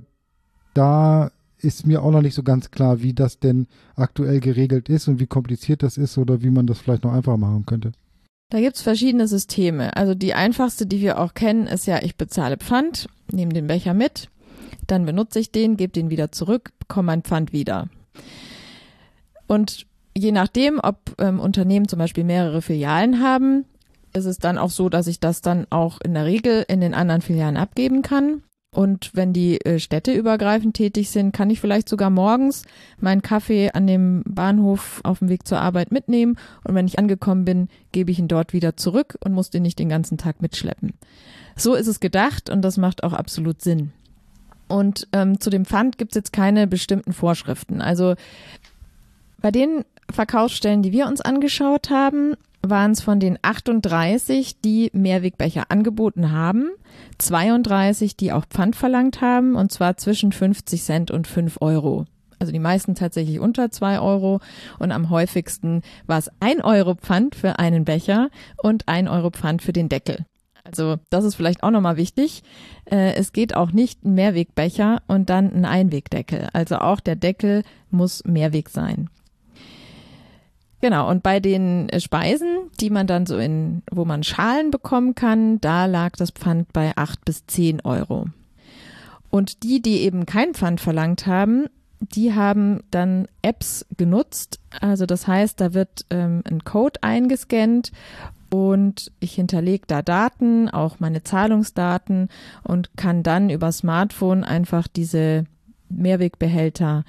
da 0.72 1.31
ist 1.59 1.87
mir 1.87 2.03
auch 2.03 2.11
noch 2.11 2.22
nicht 2.22 2.35
so 2.35 2.42
ganz 2.42 2.70
klar, 2.70 3.03
wie 3.03 3.14
das 3.14 3.38
denn 3.38 3.66
aktuell 3.96 4.40
geregelt 4.40 4.88
ist 4.88 5.09
und 5.09 5.18
wie 5.18 5.27
kompliziert 5.27 5.83
das 5.83 5.96
ist 5.96 6.18
oder 6.18 6.42
wie 6.42 6.50
man 6.50 6.66
das 6.66 6.79
vielleicht 6.79 7.05
noch 7.05 7.12
einfacher 7.12 7.38
machen 7.38 7.64
könnte. 7.66 7.92
Da 8.50 8.61
gibt's 8.61 8.83
verschiedene 8.83 9.27
Systeme. 9.27 9.96
Also 9.96 10.14
die 10.14 10.35
einfachste, 10.35 10.87
die 10.87 11.00
wir 11.00 11.18
auch 11.18 11.35
kennen, 11.35 11.66
ist 11.66 11.87
ja, 11.87 12.03
ich 12.03 12.16
bezahle 12.16 12.59
Pfand, 12.59 13.09
nehme 13.33 13.53
den 13.53 13.66
Becher 13.66 13.94
mit, 13.94 14.29
dann 14.87 15.07
benutze 15.07 15.40
ich 15.40 15.50
den, 15.50 15.77
gebe 15.77 15.92
den 15.92 16.11
wieder 16.11 16.31
zurück, 16.31 16.72
bekomme 16.79 17.07
mein 17.07 17.22
Pfand 17.22 17.53
wieder. 17.53 17.88
Und 19.46 19.87
je 20.16 20.33
nachdem, 20.33 20.81
ob 20.83 20.98
ähm, 21.18 21.40
Unternehmen 21.40 21.88
zum 21.88 21.98
Beispiel 21.98 22.24
mehrere 22.24 22.62
Filialen 22.62 23.20
haben, 23.20 23.64
ist 24.12 24.27
es 24.27 24.38
dann 24.38 24.59
auch 24.59 24.70
so, 24.70 24.88
dass 24.88 25.07
ich 25.07 25.20
das 25.20 25.40
dann 25.40 25.66
auch 25.70 26.00
in 26.00 26.14
der 26.14 26.24
Regel 26.24 26.64
in 26.68 26.81
den 26.81 26.94
anderen 26.94 27.20
Filialen 27.20 27.57
abgeben 27.57 28.03
kann. 28.03 28.42
Und 28.70 29.11
wenn 29.14 29.33
die 29.33 29.61
äh, 29.64 29.79
Städte 29.79 30.12
übergreifend 30.12 30.74
tätig 30.74 31.11
sind, 31.11 31.33
kann 31.33 31.48
ich 31.48 31.61
vielleicht 31.61 31.88
sogar 31.88 32.11
morgens 32.11 32.64
meinen 32.98 33.22
Kaffee 33.22 33.70
an 33.72 33.87
dem 33.87 34.24
Bahnhof 34.27 35.00
auf 35.05 35.20
dem 35.20 35.29
Weg 35.29 35.46
zur 35.46 35.61
Arbeit 35.61 35.92
mitnehmen. 35.92 36.37
Und 36.64 36.74
wenn 36.74 36.87
ich 36.87 36.98
angekommen 36.98 37.44
bin, 37.44 37.68
gebe 37.92 38.11
ich 38.11 38.18
ihn 38.18 38.27
dort 38.27 38.53
wieder 38.53 38.77
zurück 38.77 39.16
und 39.24 39.33
muss 39.33 39.50
den 39.50 39.62
nicht 39.62 39.79
den 39.79 39.88
ganzen 39.88 40.18
Tag 40.18 40.42
mitschleppen. 40.42 40.94
So 41.57 41.74
ist 41.74 41.87
es 41.87 42.00
gedacht 42.00 42.50
und 42.50 42.62
das 42.62 42.77
macht 42.77 43.05
auch 43.05 43.12
absolut 43.12 43.62
Sinn. 43.62 43.92
Und 44.66 45.07
ähm, 45.12 45.38
zu 45.40 45.50
dem 45.50 45.64
Pfand 45.66 45.98
gibt 45.98 46.12
es 46.12 46.16
jetzt 46.16 46.33
keine 46.33 46.66
bestimmten 46.66 47.12
Vorschriften. 47.12 47.81
Also 47.81 48.14
bei 49.44 49.50
den 49.50 49.85
Verkaufsstellen, 50.11 50.80
die 50.80 50.92
wir 50.92 51.07
uns 51.07 51.20
angeschaut 51.20 51.90
haben, 51.90 52.35
waren 52.62 52.92
es 52.92 53.02
von 53.02 53.20
den 53.20 53.38
38, 53.42 54.62
die 54.62 54.88
Mehrwegbecher 54.94 55.64
angeboten 55.68 56.33
haben, 56.33 56.70
32, 57.18 58.16
die 58.16 58.33
auch 58.33 58.46
Pfand 58.46 58.74
verlangt 58.74 59.20
haben, 59.20 59.54
und 59.54 59.70
zwar 59.70 59.98
zwischen 59.98 60.33
50 60.33 60.83
Cent 60.83 61.11
und 61.11 61.26
5 61.26 61.59
Euro. 61.61 62.07
Also 62.38 62.54
die 62.54 62.59
meisten 62.59 62.94
tatsächlich 62.94 63.38
unter 63.38 63.70
2 63.70 64.00
Euro 64.00 64.40
und 64.78 64.92
am 64.92 65.11
häufigsten 65.11 65.83
war 66.07 66.16
es 66.16 66.30
1 66.40 66.64
Euro 66.64 66.94
Pfand 66.94 67.35
für 67.35 67.59
einen 67.59 67.85
Becher 67.85 68.30
und 68.62 68.88
1 68.88 69.11
Euro 69.11 69.28
Pfand 69.28 69.61
für 69.61 69.74
den 69.74 69.90
Deckel. 69.90 70.24
Also 70.64 70.96
das 71.11 71.24
ist 71.26 71.35
vielleicht 71.35 71.62
auch 71.62 71.70
nochmal 71.70 71.98
wichtig. 71.98 72.44
Äh, 72.87 73.12
es 73.16 73.35
geht 73.35 73.54
auch 73.54 73.72
nicht 73.72 74.07
ein 74.07 74.14
Mehrwegbecher 74.14 75.02
und 75.07 75.28
dann 75.28 75.52
ein 75.52 75.66
Einwegdeckel. 75.66 76.48
Also 76.54 76.78
auch 76.78 77.00
der 77.00 77.16
Deckel 77.16 77.62
muss 77.90 78.24
Mehrweg 78.24 78.70
sein. 78.70 79.11
Genau, 80.84 81.08
und 81.08 81.22
bei 81.22 81.40
den 81.40 81.88
äh, 81.88 81.98
Speisen, 81.98 82.70
die 82.78 82.90
man 82.90 83.06
dann 83.06 83.24
so 83.24 83.38
in, 83.38 83.82
wo 83.90 84.04
man 84.04 84.22
Schalen 84.22 84.70
bekommen 84.70 85.14
kann, 85.14 85.58
da 85.62 85.86
lag 85.86 86.10
das 86.14 86.30
Pfand 86.30 86.74
bei 86.74 86.92
acht 86.94 87.24
bis 87.24 87.46
zehn 87.46 87.80
Euro. 87.80 88.26
Und 89.30 89.62
die, 89.62 89.80
die 89.80 90.02
eben 90.02 90.26
kein 90.26 90.52
Pfand 90.52 90.82
verlangt 90.82 91.26
haben, 91.26 91.68
die 92.00 92.34
haben 92.34 92.82
dann 92.90 93.28
Apps 93.40 93.86
genutzt. 93.96 94.60
Also 94.78 95.06
das 95.06 95.26
heißt, 95.26 95.58
da 95.58 95.72
wird 95.72 96.04
ähm, 96.10 96.42
ein 96.44 96.64
Code 96.64 97.02
eingescannt 97.02 97.90
und 98.50 99.10
ich 99.20 99.36
hinterlege 99.36 99.84
da 99.86 100.02
Daten, 100.02 100.68
auch 100.68 101.00
meine 101.00 101.22
Zahlungsdaten 101.22 102.28
und 102.62 102.94
kann 102.98 103.22
dann 103.22 103.48
über 103.48 103.72
Smartphone 103.72 104.44
einfach 104.44 104.86
diese 104.86 105.46
Mehrwegbehälter 105.88 107.04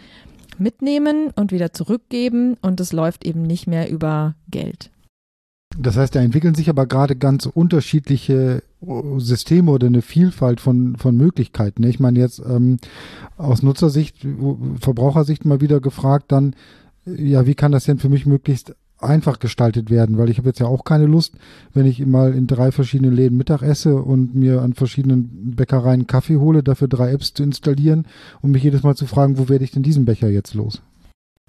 mitnehmen 0.59 1.31
und 1.35 1.51
wieder 1.51 1.73
zurückgeben 1.73 2.57
und 2.61 2.79
es 2.79 2.93
läuft 2.93 3.25
eben 3.25 3.43
nicht 3.43 3.67
mehr 3.67 3.89
über 3.89 4.35
Geld. 4.49 4.91
Das 5.77 5.97
heißt, 5.97 6.15
da 6.15 6.21
entwickeln 6.21 6.55
sich 6.55 6.69
aber 6.69 6.85
gerade 6.85 7.15
ganz 7.15 7.45
unterschiedliche 7.45 8.63
äh, 8.81 9.19
Systeme 9.19 9.71
oder 9.71 9.87
eine 9.87 10.01
Vielfalt 10.01 10.61
von, 10.61 10.95
von 10.95 11.17
Möglichkeiten. 11.17 11.83
Ich 11.83 11.99
meine 11.99 12.19
jetzt 12.19 12.39
ähm, 12.39 12.77
aus 13.37 13.61
Nutzersicht, 13.61 14.25
Verbrauchersicht 14.79 15.43
mal 15.43 15.61
wieder 15.61 15.81
gefragt, 15.81 16.31
dann, 16.31 16.55
ja, 17.05 17.45
wie 17.45 17.55
kann 17.55 17.73
das 17.73 17.85
denn 17.85 17.99
für 17.99 18.09
mich 18.09 18.25
möglichst 18.25 18.75
einfach 18.99 19.39
gestaltet 19.39 19.89
werden, 19.89 20.17
weil 20.17 20.29
ich 20.29 20.37
habe 20.37 20.49
jetzt 20.49 20.59
ja 20.59 20.67
auch 20.67 20.83
keine 20.83 21.05
Lust, 21.05 21.35
wenn 21.73 21.85
ich 21.85 22.05
mal 22.05 22.33
in 22.33 22.47
drei 22.47 22.71
verschiedenen 22.71 23.13
Läden 23.13 23.37
Mittag 23.37 23.61
esse 23.61 23.95
und 23.95 24.35
mir 24.35 24.61
an 24.61 24.73
verschiedenen 24.73 25.55
Bäckereien 25.55 26.07
Kaffee 26.07 26.37
hole, 26.37 26.63
dafür 26.63 26.87
drei 26.87 27.11
Apps 27.11 27.33
zu 27.33 27.43
installieren 27.43 28.07
und 28.41 28.51
mich 28.51 28.63
jedes 28.63 28.83
Mal 28.83 28.95
zu 28.95 29.05
fragen, 29.05 29.37
wo 29.37 29.49
werde 29.49 29.63
ich 29.63 29.71
denn 29.71 29.83
diesen 29.83 30.05
Becher 30.05 30.29
jetzt 30.29 30.53
los? 30.53 30.81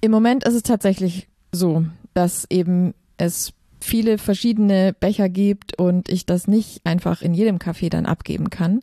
Im 0.00 0.10
Moment 0.10 0.44
ist 0.44 0.54
es 0.54 0.62
tatsächlich 0.62 1.28
so, 1.52 1.84
dass 2.14 2.46
eben 2.50 2.94
es 3.16 3.52
viele 3.80 4.18
verschiedene 4.18 4.94
Becher 4.98 5.28
gibt 5.28 5.78
und 5.78 6.08
ich 6.08 6.26
das 6.26 6.48
nicht 6.48 6.84
einfach 6.84 7.22
in 7.22 7.34
jedem 7.34 7.58
Café 7.58 7.88
dann 7.88 8.06
abgeben 8.06 8.50
kann. 8.50 8.80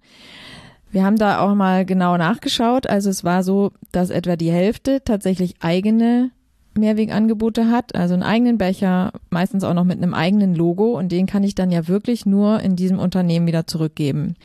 Wir 0.92 1.04
haben 1.04 1.18
da 1.18 1.40
auch 1.40 1.56
mal 1.56 1.86
genau 1.86 2.18
nachgeschaut. 2.18 2.88
Also 2.88 3.10
es 3.10 3.24
war 3.24 3.44
so, 3.44 3.72
dass 3.92 4.12
etwa 4.12 4.36
die 4.36 4.52
Hälfte 4.52 5.02
tatsächlich 5.04 5.56
eigene 5.60 6.32
Mehrwegangebote 6.78 7.70
hat, 7.70 7.96
also 7.96 8.14
einen 8.14 8.24
eigenen 8.24 8.58
Becher, 8.58 9.12
meistens 9.30 9.64
auch 9.64 9.74
noch 9.74 9.84
mit 9.84 9.98
einem 9.98 10.14
eigenen 10.14 10.56
Logo 10.56 10.98
und 10.98 11.12
den 11.12 11.26
kann 11.26 11.44
ich 11.44 11.56
dann 11.56 11.72
ja 11.72 11.88
wirklich 11.88 12.26
nur 12.26 12.60
in 12.60 12.76
diesem 12.76 13.00
Unternehmen 13.00 13.48
wieder 13.48 13.68
zurückgeben. 13.68 14.36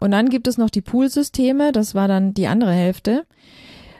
Und 0.00 0.12
dann 0.12 0.30
gibt 0.30 0.46
es 0.46 0.58
noch 0.58 0.70
die 0.70 0.80
Poolsysteme, 0.80 1.72
das 1.72 1.94
war 1.94 2.08
dann 2.08 2.32
die 2.32 2.46
andere 2.46 2.72
Hälfte. 2.72 3.26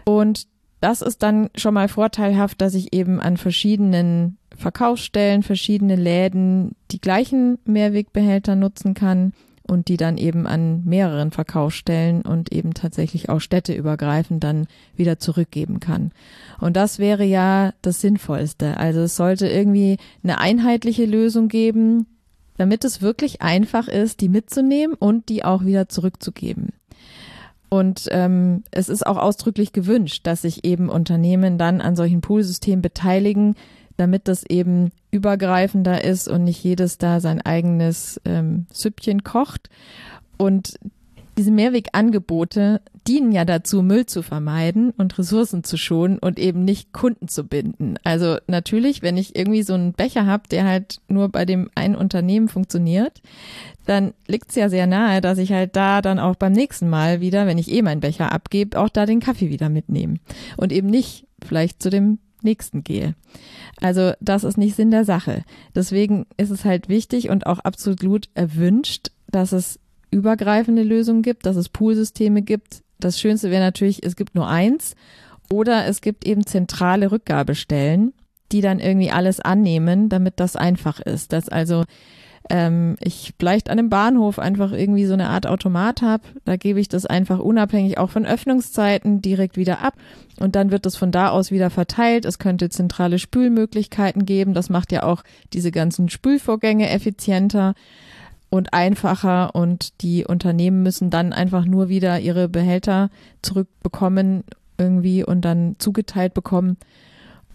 Und 0.04 0.46
das 0.80 1.02
ist 1.02 1.22
dann 1.22 1.50
schon 1.54 1.74
mal 1.74 1.88
vorteilhaft, 1.88 2.60
dass 2.60 2.74
ich 2.74 2.94
eben 2.94 3.20
an 3.20 3.36
verschiedenen 3.36 4.38
Verkaufsstellen, 4.56 5.42
verschiedene 5.42 5.96
Läden 5.96 6.74
die 6.90 7.00
gleichen 7.00 7.58
Mehrwegbehälter 7.64 8.56
nutzen 8.56 8.94
kann 8.94 9.32
und 9.70 9.86
die 9.86 9.96
dann 9.96 10.18
eben 10.18 10.48
an 10.48 10.82
mehreren 10.84 11.30
Verkaufsstellen 11.30 12.22
und 12.22 12.52
eben 12.52 12.74
tatsächlich 12.74 13.28
auch 13.28 13.40
städteübergreifend 13.40 14.42
dann 14.42 14.66
wieder 14.96 15.20
zurückgeben 15.20 15.78
kann. 15.78 16.10
Und 16.58 16.76
das 16.76 16.98
wäre 16.98 17.24
ja 17.24 17.72
das 17.80 18.00
Sinnvollste. 18.00 18.76
Also 18.78 19.00
es 19.02 19.14
sollte 19.14 19.46
irgendwie 19.46 19.98
eine 20.24 20.38
einheitliche 20.38 21.06
Lösung 21.06 21.46
geben, 21.46 22.06
damit 22.56 22.84
es 22.84 23.00
wirklich 23.00 23.42
einfach 23.42 23.86
ist, 23.86 24.20
die 24.20 24.28
mitzunehmen 24.28 24.96
und 24.98 25.28
die 25.28 25.44
auch 25.44 25.64
wieder 25.64 25.88
zurückzugeben. 25.88 26.70
Und 27.68 28.08
ähm, 28.10 28.64
es 28.72 28.88
ist 28.88 29.06
auch 29.06 29.18
ausdrücklich 29.18 29.72
gewünscht, 29.72 30.26
dass 30.26 30.42
sich 30.42 30.64
eben 30.64 30.88
Unternehmen 30.88 31.58
dann 31.58 31.80
an 31.80 31.94
solchen 31.94 32.22
Poolsystemen 32.22 32.82
beteiligen, 32.82 33.54
damit 33.96 34.26
das 34.26 34.42
eben 34.42 34.90
übergreifender 35.10 36.04
ist 36.04 36.28
und 36.28 36.44
nicht 36.44 36.62
jedes 36.62 36.98
da 36.98 37.20
sein 37.20 37.40
eigenes 37.40 38.20
ähm, 38.24 38.66
Süppchen 38.72 39.24
kocht. 39.24 39.68
Und 40.36 40.78
diese 41.40 41.52
Mehrwegangebote 41.52 42.82
dienen 43.08 43.32
ja 43.32 43.44
dazu, 43.44 43.82
Müll 43.82 44.04
zu 44.04 44.22
vermeiden 44.22 44.90
und 44.90 45.18
Ressourcen 45.18 45.64
zu 45.64 45.78
schonen 45.78 46.18
und 46.18 46.38
eben 46.38 46.64
nicht 46.64 46.92
Kunden 46.92 47.28
zu 47.28 47.44
binden. 47.44 47.94
Also 48.04 48.36
natürlich, 48.46 49.00
wenn 49.00 49.16
ich 49.16 49.36
irgendwie 49.36 49.62
so 49.62 49.72
einen 49.74 49.94
Becher 49.94 50.26
habe, 50.26 50.48
der 50.50 50.66
halt 50.66 51.00
nur 51.08 51.30
bei 51.30 51.46
dem 51.46 51.70
einen 51.74 51.96
Unternehmen 51.96 52.48
funktioniert, 52.48 53.22
dann 53.86 54.12
liegt 54.26 54.50
es 54.50 54.56
ja 54.56 54.68
sehr 54.68 54.86
nahe, 54.86 55.20
dass 55.20 55.38
ich 55.38 55.52
halt 55.52 55.76
da 55.76 56.02
dann 56.02 56.18
auch 56.18 56.36
beim 56.36 56.52
nächsten 56.52 56.88
Mal 56.90 57.20
wieder, 57.20 57.46
wenn 57.46 57.58
ich 57.58 57.70
eh 57.70 57.82
meinen 57.82 58.00
Becher 58.00 58.32
abgebe, 58.32 58.78
auch 58.78 58.90
da 58.90 59.06
den 59.06 59.20
Kaffee 59.20 59.48
wieder 59.48 59.70
mitnehme 59.70 60.16
und 60.56 60.72
eben 60.72 60.88
nicht 60.88 61.26
vielleicht 61.42 61.82
zu 61.82 61.88
dem 61.88 62.18
nächsten 62.42 62.84
gehe. 62.84 63.14
Also 63.80 64.12
das 64.20 64.44
ist 64.44 64.58
nicht 64.58 64.76
Sinn 64.76 64.90
der 64.90 65.04
Sache. 65.04 65.44
Deswegen 65.74 66.26
ist 66.36 66.50
es 66.50 66.64
halt 66.64 66.88
wichtig 66.88 67.30
und 67.30 67.46
auch 67.46 67.58
absolut 67.60 68.28
erwünscht, 68.34 69.10
dass 69.28 69.52
es 69.52 69.78
übergreifende 70.10 70.82
Lösungen 70.82 71.22
gibt, 71.22 71.46
dass 71.46 71.56
es 71.56 71.68
Poolsysteme 71.68 72.42
gibt. 72.42 72.82
Das 72.98 73.20
Schönste 73.20 73.50
wäre 73.50 73.62
natürlich, 73.62 74.04
es 74.04 74.16
gibt 74.16 74.34
nur 74.34 74.48
eins 74.48 74.94
oder 75.52 75.86
es 75.86 76.00
gibt 76.00 76.26
eben 76.26 76.46
zentrale 76.46 77.10
Rückgabestellen, 77.10 78.12
die 78.52 78.60
dann 78.60 78.80
irgendwie 78.80 79.10
alles 79.10 79.40
annehmen, 79.40 80.08
damit 80.08 80.34
das 80.40 80.56
einfach 80.56 81.00
ist. 81.00 81.32
Dass 81.32 81.48
also 81.48 81.84
ähm, 82.48 82.96
ich 83.00 83.34
vielleicht 83.38 83.68
an 83.68 83.78
einem 83.78 83.90
Bahnhof 83.90 84.38
einfach 84.38 84.72
irgendwie 84.72 85.06
so 85.06 85.12
eine 85.12 85.28
Art 85.28 85.46
Automat 85.46 86.02
habe, 86.02 86.22
da 86.44 86.56
gebe 86.56 86.80
ich 86.80 86.88
das 86.88 87.06
einfach 87.06 87.38
unabhängig 87.38 87.98
auch 87.98 88.10
von 88.10 88.24
Öffnungszeiten 88.24 89.20
direkt 89.20 89.56
wieder 89.56 89.82
ab 89.82 89.94
und 90.38 90.56
dann 90.56 90.70
wird 90.70 90.86
das 90.86 90.96
von 90.96 91.12
da 91.12 91.28
aus 91.28 91.50
wieder 91.50 91.70
verteilt. 91.70 92.24
Es 92.24 92.38
könnte 92.38 92.70
zentrale 92.70 93.18
Spülmöglichkeiten 93.18 94.24
geben, 94.24 94.54
das 94.54 94.70
macht 94.70 94.92
ja 94.92 95.02
auch 95.02 95.22
diese 95.52 95.70
ganzen 95.70 96.08
Spülvorgänge 96.08 96.88
effizienter 96.88 97.74
und 98.48 98.72
einfacher 98.72 99.54
und 99.54 100.02
die 100.02 100.24
Unternehmen 100.24 100.82
müssen 100.82 101.10
dann 101.10 101.32
einfach 101.32 101.64
nur 101.64 101.88
wieder 101.88 102.18
ihre 102.18 102.48
Behälter 102.48 103.10
zurückbekommen 103.42 104.44
irgendwie 104.76 105.22
und 105.22 105.42
dann 105.42 105.76
zugeteilt 105.78 106.34
bekommen 106.34 106.78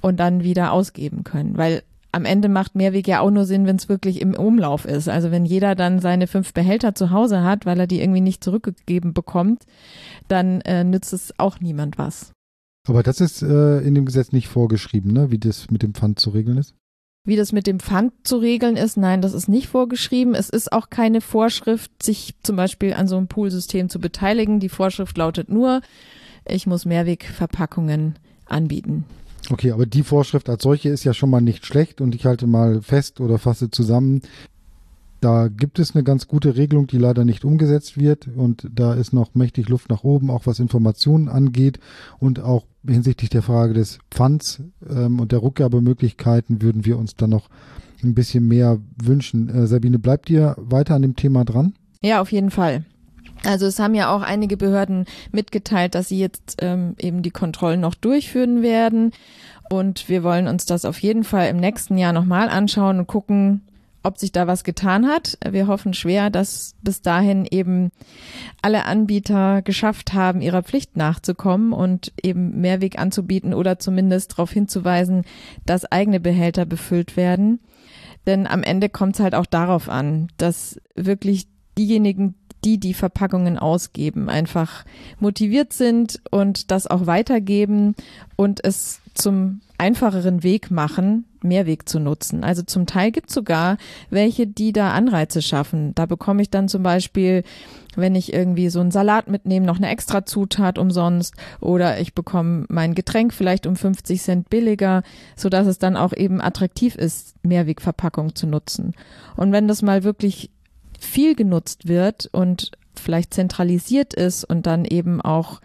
und 0.02 0.19
dann 0.19 0.43
wieder 0.43 0.71
ausgeben 0.71 1.24
können, 1.24 1.58
weil 1.58 1.82
am 2.15 2.23
Ende 2.23 2.47
macht 2.47 2.75
Mehrweg 2.75 3.08
ja 3.08 3.19
auch 3.19 3.30
nur 3.30 3.45
Sinn, 3.45 3.67
wenn 3.67 3.75
es 3.75 3.89
wirklich 3.89 4.21
im 4.21 4.36
Umlauf 4.36 4.86
ist. 4.86 5.10
Also 5.10 5.32
wenn 5.32 5.45
jeder 5.45 5.75
dann 5.75 5.99
seine 5.99 6.28
fünf 6.28 6.54
Behälter 6.54 6.95
zu 6.95 7.12
Hause 7.12 7.43
hat, 7.43 7.65
weil 7.65 7.78
er 7.78 7.88
die 7.88 7.99
irgendwie 7.99 8.21
nicht 8.21 8.41
zurückgegeben 8.41 9.13
bekommt, 9.13 9.63
dann 10.30 10.62
äh, 10.62 10.86
nützt 10.86 11.12
es 11.12 11.38
auch 11.38 11.60
niemand 11.60 11.97
was. 11.97 12.32
Aber 12.88 13.04
das 13.04 13.19
ist 13.19 13.41
äh, 13.41 13.80
in 13.80 13.95
dem 13.95 14.06
Gesetz 14.06 14.32
nicht 14.32 14.47
vorgeschrieben, 14.47 15.12
ne? 15.12 15.30
wie 15.30 15.39
das 15.39 15.69
mit 15.69 15.84
dem 15.84 15.93
Pfand 15.93 16.19
zu 16.19 16.30
regeln 16.30 16.58
ist? 16.58 16.73
Wie 17.28 17.36
das 17.36 17.51
mit 17.51 17.67
dem 17.67 17.80
Pfand 17.80 18.13
zu 18.23 18.38
regeln 18.38 18.78
ist, 18.78 18.95
nein, 18.95 19.21
das 19.21 19.34
ist 19.34 19.49
nicht 19.49 19.67
vorgeschrieben. 19.67 20.36
Es 20.36 20.49
ist 20.49 20.71
auch 20.71 20.89
keine 20.89 21.19
Vorschrift, 21.19 22.01
sich 22.01 22.36
zum 22.43 22.56
Beispiel 22.56 22.93
an 22.93 23.08
so 23.08 23.17
einem 23.17 23.28
Poolsystem 23.28 23.89
zu 23.89 23.99
beteiligen. 23.99 24.62
Die 24.62 24.69
Vorschrift 24.69 25.17
lautet 25.17 25.49
nur, 25.49 25.82
ich 26.47 26.65
muss 26.65 26.86
Mehrwegverpackungen 26.86 28.15
anbieten. 28.45 29.04
Okay, 29.51 29.71
aber 29.71 29.86
die 29.86 30.03
Vorschrift 30.03 30.49
als 30.49 30.63
solche 30.63 30.89
ist 30.89 31.03
ja 31.03 31.13
schon 31.13 31.29
mal 31.29 31.41
nicht 31.41 31.65
schlecht 31.65 32.01
und 32.01 32.15
ich 32.15 32.25
halte 32.25 32.47
mal 32.47 32.81
fest 32.81 33.19
oder 33.19 33.38
fasse 33.38 33.69
zusammen. 33.69 34.21
Da 35.21 35.47
gibt 35.47 35.79
es 35.79 35.95
eine 35.95 36.03
ganz 36.03 36.27
gute 36.27 36.55
Regelung, 36.55 36.88
die 36.88 36.97
leider 36.97 37.25
nicht 37.25 37.45
umgesetzt 37.45 37.97
wird 37.97 38.27
und 38.36 38.69
da 38.71 38.93
ist 38.93 39.13
noch 39.13 39.34
mächtig 39.34 39.69
Luft 39.69 39.89
nach 39.89 40.03
oben, 40.03 40.29
auch 40.29 40.45
was 40.45 40.60
Informationen 40.60 41.29
angeht 41.29 41.79
und 42.19 42.39
auch 42.39 42.65
hinsichtlich 42.86 43.29
der 43.29 43.41
Frage 43.41 43.73
des 43.73 43.99
Pfands 44.12 44.62
ähm, 44.88 45.19
und 45.19 45.31
der 45.31 45.41
Rückgabemöglichkeiten 45.41 46.62
würden 46.62 46.86
wir 46.86 46.97
uns 46.97 47.15
dann 47.15 47.31
noch 47.31 47.49
ein 48.03 48.13
bisschen 48.13 48.47
mehr 48.47 48.79
wünschen. 49.01 49.49
Äh, 49.49 49.67
Sabine, 49.67 49.99
bleibt 49.99 50.29
ihr 50.29 50.55
weiter 50.58 50.95
an 50.95 51.01
dem 51.01 51.15
Thema 51.15 51.43
dran? 51.43 51.73
Ja, 52.01 52.21
auf 52.21 52.31
jeden 52.31 52.51
Fall. 52.51 52.86
Also 53.45 53.67
es 53.67 53.79
haben 53.79 53.95
ja 53.95 54.13
auch 54.13 54.21
einige 54.21 54.58
Behörden 54.58 55.05
mitgeteilt, 55.31 55.95
dass 55.95 56.10
sie 56.10 56.19
jetzt 56.19 56.58
ähm, 56.62 56.95
eben 56.97 57.21
die 57.21 57.31
Kontrollen 57.31 57.79
noch 57.79 57.95
durchführen 57.95 58.62
werden. 58.62 59.12
Und 59.69 60.10
wir 60.10 60.23
wollen 60.23 60.47
uns 60.47 60.65
das 60.65 60.86
auf 60.86 60.99
jeden 60.99 61.23
Fall 61.23 61.49
im 61.49 61.58
nächsten 61.58 61.97
Jahr 61.97 62.13
nochmal 62.13 62.49
anschauen 62.49 62.99
und 62.99 63.08
gucken, 63.08 63.62
ob 64.05 64.19
sich 64.19 64.31
da 64.31 64.45
was 64.45 64.63
getan 64.63 65.08
hat. 65.08 65.38
Wir 65.49 65.67
hoffen 65.67 65.93
schwer, 65.93 66.29
dass 66.29 66.75
bis 66.84 67.01
dahin 67.01 67.47
eben 67.49 67.91
alle 68.62 68.86
Anbieter 68.86 69.63
geschafft 69.63 70.13
haben, 70.13 70.41
ihrer 70.41 70.62
Pflicht 70.62 70.95
nachzukommen 70.95 71.73
und 71.73 72.13
eben 72.21 72.62
Mehrweg 72.62 72.99
anzubieten 72.99 73.53
oder 73.53 73.79
zumindest 73.79 74.34
darauf 74.34 74.51
hinzuweisen, 74.51 75.23
dass 75.65 75.91
eigene 75.91 76.19
Behälter 76.19 76.65
befüllt 76.65 77.17
werden. 77.17 77.60
Denn 78.27 78.45
am 78.47 78.63
Ende 78.63 78.89
kommt 78.89 79.15
es 79.15 79.21
halt 79.21 79.34
auch 79.34 79.47
darauf 79.47 79.89
an, 79.89 80.27
dass 80.38 80.79
wirklich 80.95 81.47
diejenigen, 81.77 82.36
die 82.65 82.80
die 82.80 82.95
Verpackungen 82.95 83.58
ausgeben, 83.60 84.28
einfach 84.28 84.84
motiviert 85.19 85.71
sind 85.71 86.19
und 86.32 86.71
das 86.71 86.88
auch 86.88 87.06
weitergeben 87.06 87.95
und 88.36 88.63
es 88.63 88.99
zum 89.13 89.62
einfacheren 89.78 90.43
Weg 90.43 90.71
machen, 90.71 91.25
Mehrweg 91.41 91.88
zu 91.88 91.99
nutzen. 91.99 92.43
Also 92.43 92.63
zum 92.63 92.86
Teil 92.86 93.12
gibt 93.12 93.30
es 93.30 93.36
sogar 93.36 93.78
welche, 94.10 94.47
die 94.47 94.73
da 94.73 94.91
Anreize 94.91 95.41
schaffen. 95.41 95.93
Da 95.95 96.06
bekomme 96.06 96.41
ich 96.41 96.49
dann 96.49 96.67
zum 96.67 96.82
Beispiel, 96.82 97.43
wenn 97.95 98.15
ich 98.15 98.34
irgendwie 98.34 98.69
so 98.69 98.80
einen 98.80 98.91
Salat 98.91 99.30
mitnehme, 99.30 99.65
noch 99.65 99.78
eine 99.78 99.89
extra 99.89 100.25
Zutat 100.25 100.78
umsonst 100.80 101.36
oder 101.62 101.99
ich 101.99 102.15
bekomme 102.15 102.65
mein 102.69 102.95
Getränk 102.95 103.34
vielleicht 103.34 103.67
um 103.67 103.75
50 103.75 104.21
Cent 104.21 104.49
billiger, 104.49 105.04
so 105.36 105.49
dass 105.49 105.67
es 105.67 105.78
dann 105.78 105.97
auch 105.97 106.13
eben 106.13 106.41
attraktiv 106.41 106.95
ist, 106.95 107.36
Mehrwegverpackung 107.43 108.34
zu 108.34 108.47
nutzen. 108.47 108.93
Und 109.36 109.51
wenn 109.51 109.67
das 109.67 109.82
mal 109.82 110.04
wirklich 110.04 110.49
viel 110.99 111.36
genutzt 111.36 111.88
wird 111.88 112.29
und 112.31 112.71
vielleicht 112.95 113.34
zentralisiert 113.34 114.13
ist 114.13 114.43
und 114.43 114.65
dann 114.65 114.86
eben 114.86 115.21
auch 115.21 115.62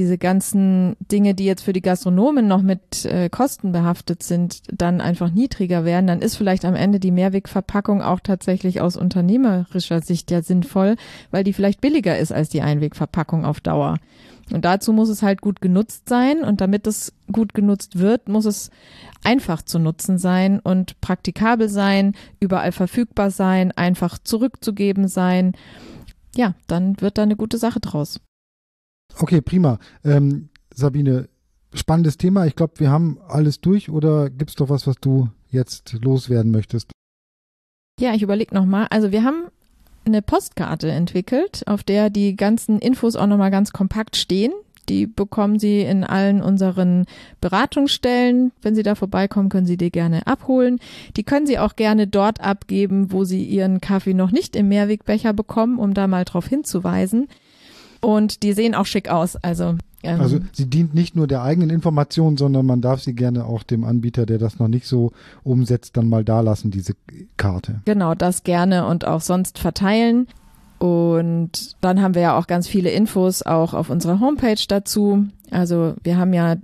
diese 0.00 0.16
ganzen 0.16 0.96
Dinge, 1.12 1.34
die 1.34 1.44
jetzt 1.44 1.62
für 1.62 1.74
die 1.74 1.82
Gastronomen 1.82 2.48
noch 2.48 2.62
mit 2.62 3.04
äh, 3.04 3.28
Kosten 3.28 3.70
behaftet 3.70 4.22
sind, 4.22 4.62
dann 4.72 5.02
einfach 5.02 5.30
niedriger 5.30 5.84
werden, 5.84 6.06
dann 6.06 6.22
ist 6.22 6.36
vielleicht 6.36 6.64
am 6.64 6.74
Ende 6.74 6.98
die 6.98 7.10
Mehrwegverpackung 7.10 8.00
auch 8.00 8.20
tatsächlich 8.20 8.80
aus 8.80 8.96
unternehmerischer 8.96 10.00
Sicht 10.00 10.30
ja 10.30 10.40
sinnvoll, 10.40 10.96
weil 11.30 11.44
die 11.44 11.52
vielleicht 11.52 11.82
billiger 11.82 12.18
ist 12.18 12.32
als 12.32 12.48
die 12.48 12.62
Einwegverpackung 12.62 13.44
auf 13.44 13.60
Dauer. 13.60 13.98
Und 14.50 14.64
dazu 14.64 14.94
muss 14.94 15.10
es 15.10 15.22
halt 15.22 15.42
gut 15.42 15.60
genutzt 15.60 16.08
sein. 16.08 16.44
Und 16.44 16.62
damit 16.62 16.86
es 16.86 17.12
gut 17.30 17.52
genutzt 17.52 17.98
wird, 17.98 18.26
muss 18.26 18.46
es 18.46 18.70
einfach 19.22 19.60
zu 19.60 19.78
nutzen 19.78 20.16
sein 20.16 20.60
und 20.60 20.98
praktikabel 21.02 21.68
sein, 21.68 22.14
überall 22.40 22.72
verfügbar 22.72 23.30
sein, 23.30 23.70
einfach 23.70 24.16
zurückzugeben 24.18 25.08
sein. 25.08 25.52
Ja, 26.34 26.54
dann 26.68 26.98
wird 27.02 27.18
da 27.18 27.22
eine 27.22 27.36
gute 27.36 27.58
Sache 27.58 27.80
draus. 27.80 28.18
Okay, 29.18 29.40
prima. 29.40 29.78
Ähm, 30.04 30.48
Sabine, 30.74 31.28
spannendes 31.74 32.16
Thema. 32.16 32.46
Ich 32.46 32.56
glaube, 32.56 32.74
wir 32.78 32.90
haben 32.90 33.18
alles 33.28 33.60
durch 33.60 33.90
oder 33.90 34.30
gibt 34.30 34.50
es 34.50 34.56
doch 34.56 34.68
was, 34.68 34.86
was 34.86 34.96
du 35.00 35.28
jetzt 35.50 35.94
loswerden 36.02 36.50
möchtest? 36.50 36.92
Ja, 37.98 38.14
ich 38.14 38.22
überlege 38.22 38.54
nochmal. 38.54 38.86
Also 38.90 39.12
wir 39.12 39.24
haben 39.24 39.48
eine 40.04 40.22
Postkarte 40.22 40.90
entwickelt, 40.90 41.62
auf 41.66 41.82
der 41.82 42.10
die 42.10 42.34
ganzen 42.34 42.78
Infos 42.78 43.16
auch 43.16 43.26
nochmal 43.26 43.50
ganz 43.50 43.72
kompakt 43.72 44.16
stehen. 44.16 44.52
Die 44.88 45.06
bekommen 45.06 45.58
Sie 45.60 45.82
in 45.82 46.02
allen 46.02 46.42
unseren 46.42 47.04
Beratungsstellen. 47.40 48.50
Wenn 48.60 48.74
Sie 48.74 48.82
da 48.82 48.96
vorbeikommen, 48.96 49.48
können 49.48 49.66
Sie 49.66 49.76
die 49.76 49.92
gerne 49.92 50.26
abholen. 50.26 50.80
Die 51.16 51.22
können 51.22 51.46
Sie 51.46 51.58
auch 51.58 51.76
gerne 51.76 52.08
dort 52.08 52.40
abgeben, 52.40 53.12
wo 53.12 53.24
Sie 53.24 53.44
Ihren 53.44 53.80
Kaffee 53.80 54.14
noch 54.14 54.32
nicht 54.32 54.56
im 54.56 54.68
Mehrwegbecher 54.68 55.32
bekommen, 55.32 55.78
um 55.78 55.94
da 55.94 56.08
mal 56.08 56.24
drauf 56.24 56.46
hinzuweisen. 56.46 57.28
Und 58.00 58.42
die 58.42 58.52
sehen 58.52 58.74
auch 58.74 58.86
schick 58.86 59.08
aus. 59.08 59.36
Also 59.36 59.76
ähm, 60.02 60.20
also 60.20 60.40
sie 60.52 60.66
dient 60.66 60.94
nicht 60.94 61.16
nur 61.16 61.26
der 61.26 61.42
eigenen 61.42 61.70
Information, 61.70 62.36
sondern 62.36 62.66
man 62.66 62.80
darf 62.80 63.00
sie 63.02 63.14
gerne 63.14 63.44
auch 63.44 63.62
dem 63.62 63.84
Anbieter, 63.84 64.26
der 64.26 64.38
das 64.38 64.58
noch 64.58 64.68
nicht 64.68 64.86
so 64.86 65.12
umsetzt, 65.42 65.96
dann 65.96 66.08
mal 66.08 66.24
da 66.24 66.40
lassen, 66.40 66.70
diese 66.70 66.94
Karte. 67.36 67.80
Genau, 67.84 68.14
das 68.14 68.44
gerne 68.44 68.86
und 68.86 69.06
auch 69.06 69.20
sonst 69.20 69.58
verteilen. 69.58 70.26
Und 70.78 71.76
dann 71.82 72.00
haben 72.00 72.14
wir 72.14 72.22
ja 72.22 72.38
auch 72.38 72.46
ganz 72.46 72.66
viele 72.66 72.90
Infos 72.90 73.42
auch 73.42 73.74
auf 73.74 73.90
unserer 73.90 74.20
Homepage 74.20 74.62
dazu. 74.66 75.26
Also 75.50 75.94
wir 76.02 76.16
haben 76.16 76.32
ja 76.32 76.56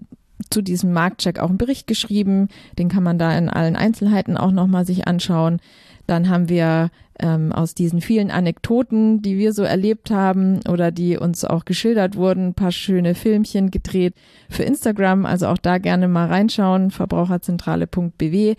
zu 0.49 0.62
diesem 0.62 0.92
Marktcheck 0.92 1.38
auch 1.38 1.51
einen 1.51 1.59
Bericht 1.59 1.87
geschrieben. 1.87 2.49
Den 2.79 2.88
kann 2.88 3.03
man 3.03 3.18
da 3.18 3.37
in 3.37 3.51
allen 3.51 3.77
Einzelheiten 3.77 4.38
auch 4.38 4.53
nochmal 4.53 4.87
sich 4.87 5.07
anschauen. 5.07 5.61
Dann 6.07 6.29
haben 6.29 6.49
wir 6.49 6.90
ähm, 7.19 7.53
aus 7.53 7.75
diesen 7.75 8.01
vielen 8.01 8.31
Anekdoten, 8.31 9.23
die 9.23 9.38
wir 9.38 9.53
so 9.53 9.62
erlebt 9.62 10.11
haben 10.11 10.61
oder 10.69 10.90
die 10.90 11.16
uns 11.16 11.45
auch 11.45 11.64
geschildert 11.64 12.16
wurden, 12.16 12.49
ein 12.49 12.55
paar 12.55 12.73
schöne 12.73 13.14
Filmchen 13.14 13.71
gedreht 13.71 14.14
für 14.49 14.62
Instagram. 14.62 15.27
Also 15.27 15.47
auch 15.49 15.59
da 15.59 15.79
gerne 15.79 16.09
mal 16.09 16.29
reinschauen, 16.29 16.90
verbraucherzentrale.bw. 16.90 18.55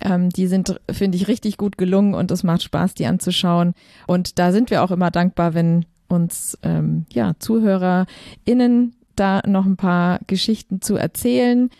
Ähm, 0.00 0.30
die 0.30 0.46
sind, 0.46 0.80
finde 0.90 1.16
ich, 1.16 1.28
richtig 1.28 1.56
gut 1.56 1.76
gelungen 1.76 2.14
und 2.14 2.30
es 2.30 2.44
macht 2.44 2.62
Spaß, 2.62 2.94
die 2.94 3.06
anzuschauen. 3.06 3.74
Und 4.06 4.38
da 4.38 4.52
sind 4.52 4.70
wir 4.70 4.82
auch 4.82 4.90
immer 4.90 5.10
dankbar, 5.10 5.54
wenn 5.54 5.86
uns 6.08 6.56
ähm, 6.62 7.06
ja, 7.12 7.34
ZuhörerInnen 7.38 8.94
da 9.16 9.42
noch 9.46 9.66
ein 9.66 9.76
paar 9.76 10.20
Geschichten 10.26 10.80
zu 10.80 10.96
erzählen. 10.96 11.70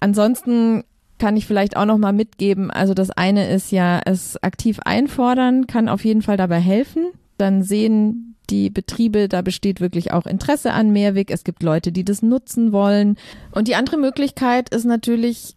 Ansonsten 0.00 0.84
kann 1.18 1.36
ich 1.36 1.46
vielleicht 1.46 1.76
auch 1.76 1.86
noch 1.86 1.98
mal 1.98 2.12
mitgeben. 2.12 2.70
Also 2.70 2.94
das 2.94 3.10
eine 3.10 3.48
ist 3.48 3.72
ja, 3.72 4.00
es 4.04 4.42
aktiv 4.42 4.80
einfordern 4.84 5.66
kann 5.66 5.88
auf 5.88 6.04
jeden 6.04 6.22
Fall 6.22 6.36
dabei 6.36 6.60
helfen. 6.60 7.06
Dann 7.38 7.62
sehen 7.62 8.36
die 8.50 8.70
Betriebe, 8.70 9.28
da 9.28 9.42
besteht 9.42 9.80
wirklich 9.80 10.12
auch 10.12 10.26
Interesse 10.26 10.72
an 10.72 10.92
Mehrweg. 10.92 11.30
Es 11.30 11.44
gibt 11.44 11.62
Leute, 11.62 11.90
die 11.90 12.04
das 12.04 12.22
nutzen 12.22 12.72
wollen. 12.72 13.16
Und 13.50 13.68
die 13.68 13.74
andere 13.74 13.96
Möglichkeit 13.96 14.68
ist 14.68 14.84
natürlich 14.84 15.55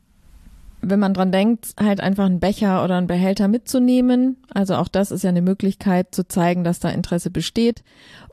wenn 0.81 0.99
man 0.99 1.13
dran 1.13 1.31
denkt, 1.31 1.73
halt 1.79 2.01
einfach 2.01 2.25
einen 2.25 2.39
Becher 2.39 2.83
oder 2.83 2.95
einen 2.95 3.07
Behälter 3.07 3.47
mitzunehmen. 3.47 4.37
Also 4.53 4.75
auch 4.75 4.87
das 4.87 5.11
ist 5.11 5.23
ja 5.23 5.29
eine 5.29 5.41
Möglichkeit 5.41 6.13
zu 6.15 6.27
zeigen, 6.27 6.63
dass 6.63 6.79
da 6.79 6.89
Interesse 6.89 7.29
besteht 7.29 7.83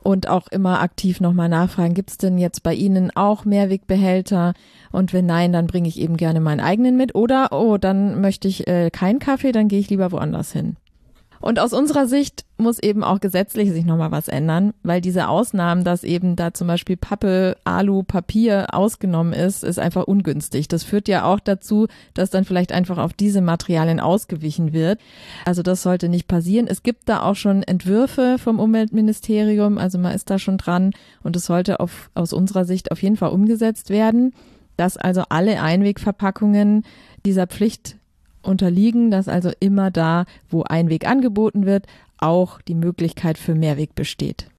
und 0.03 0.29
auch 0.29 0.47
immer 0.47 0.81
aktiv 0.81 1.19
nochmal 1.19 1.49
nachfragen, 1.49 1.93
gibt 1.93 2.11
es 2.11 2.17
denn 2.17 2.37
jetzt 2.37 2.63
bei 2.63 2.73
Ihnen 2.73 3.11
auch 3.15 3.43
Mehrwegbehälter? 3.43 4.53
Und 4.91 5.11
wenn 5.11 5.25
nein, 5.25 5.51
dann 5.51 5.67
bringe 5.67 5.89
ich 5.89 5.99
eben 5.99 6.15
gerne 6.15 6.39
meinen 6.39 6.61
eigenen 6.61 6.95
mit. 6.95 7.13
Oder, 7.15 7.49
oh, 7.51 7.77
dann 7.77 8.21
möchte 8.21 8.47
ich 8.47 8.67
äh, 8.67 8.89
keinen 8.89 9.19
Kaffee, 9.19 9.51
dann 9.51 9.67
gehe 9.67 9.79
ich 9.79 9.89
lieber 9.89 10.11
woanders 10.11 10.53
hin. 10.53 10.77
Und 11.39 11.59
aus 11.59 11.73
unserer 11.73 12.07
Sicht 12.07 12.45
muss 12.57 12.79
eben 12.79 13.03
auch 13.03 13.19
gesetzlich 13.19 13.71
sich 13.71 13.85
nochmal 13.85 14.11
was 14.11 14.27
ändern, 14.27 14.73
weil 14.83 15.01
diese 15.01 15.27
Ausnahmen, 15.27 15.83
dass 15.83 16.03
eben 16.03 16.35
da 16.35 16.53
zum 16.53 16.67
Beispiel 16.67 16.97
Pappe, 16.97 17.57
Alu, 17.63 18.03
Papier 18.03 18.67
ausgenommen 18.73 19.33
ist, 19.33 19.63
ist 19.63 19.79
einfach 19.79 20.05
ungünstig. 20.05 20.67
Das 20.67 20.83
führt 20.83 21.07
ja 21.07 21.25
auch 21.25 21.39
dazu, 21.39 21.87
dass 22.13 22.31
dann 22.31 22.45
vielleicht 22.45 22.71
einfach 22.71 22.97
auf 22.97 23.13
diese 23.13 23.41
Materialien 23.41 23.99
ausgewichen 23.99 24.73
wird. 24.73 24.99
Also 25.45 25.61
das 25.61 25.83
sollte 25.83 26.09
nicht 26.09 26.27
passieren. 26.27 26.67
Es 26.67 26.83
gibt 26.83 27.07
da 27.09 27.21
auch 27.21 27.35
schon 27.35 27.63
Entwürfe 27.63 28.37
vom 28.39 28.59
Umweltministerium, 28.59 29.77
also 29.77 29.97
man 29.99 30.15
ist 30.15 30.29
da 30.29 30.39
schon 30.39 30.57
dran 30.57 30.91
und 31.23 31.35
es 31.35 31.45
sollte 31.45 31.79
auf, 31.79 32.09
aus 32.15 32.33
unserer 32.33 32.65
Sicht 32.65 32.91
auf 32.91 33.01
jeden 33.03 33.17
Fall 33.17 33.29
umgesetzt 33.29 33.89
werden, 33.89 34.33
dass 34.77 34.97
also 34.97 35.23
alle 35.29 35.61
Einwegverpackungen 35.61 36.83
dieser 37.25 37.47
Pflicht 37.47 37.96
unterliegen, 38.47 39.11
dass 39.11 39.27
also 39.27 39.51
immer 39.59 39.91
da, 39.91 40.25
wo 40.49 40.63
Einweg 40.63 41.07
angeboten 41.07 41.65
wird, 41.65 41.85
auch 42.17 42.61
die 42.61 42.75
Möglichkeit 42.75 43.37
für 43.37 43.55
Mehrweg 43.55 43.95
besteht. 43.95 44.49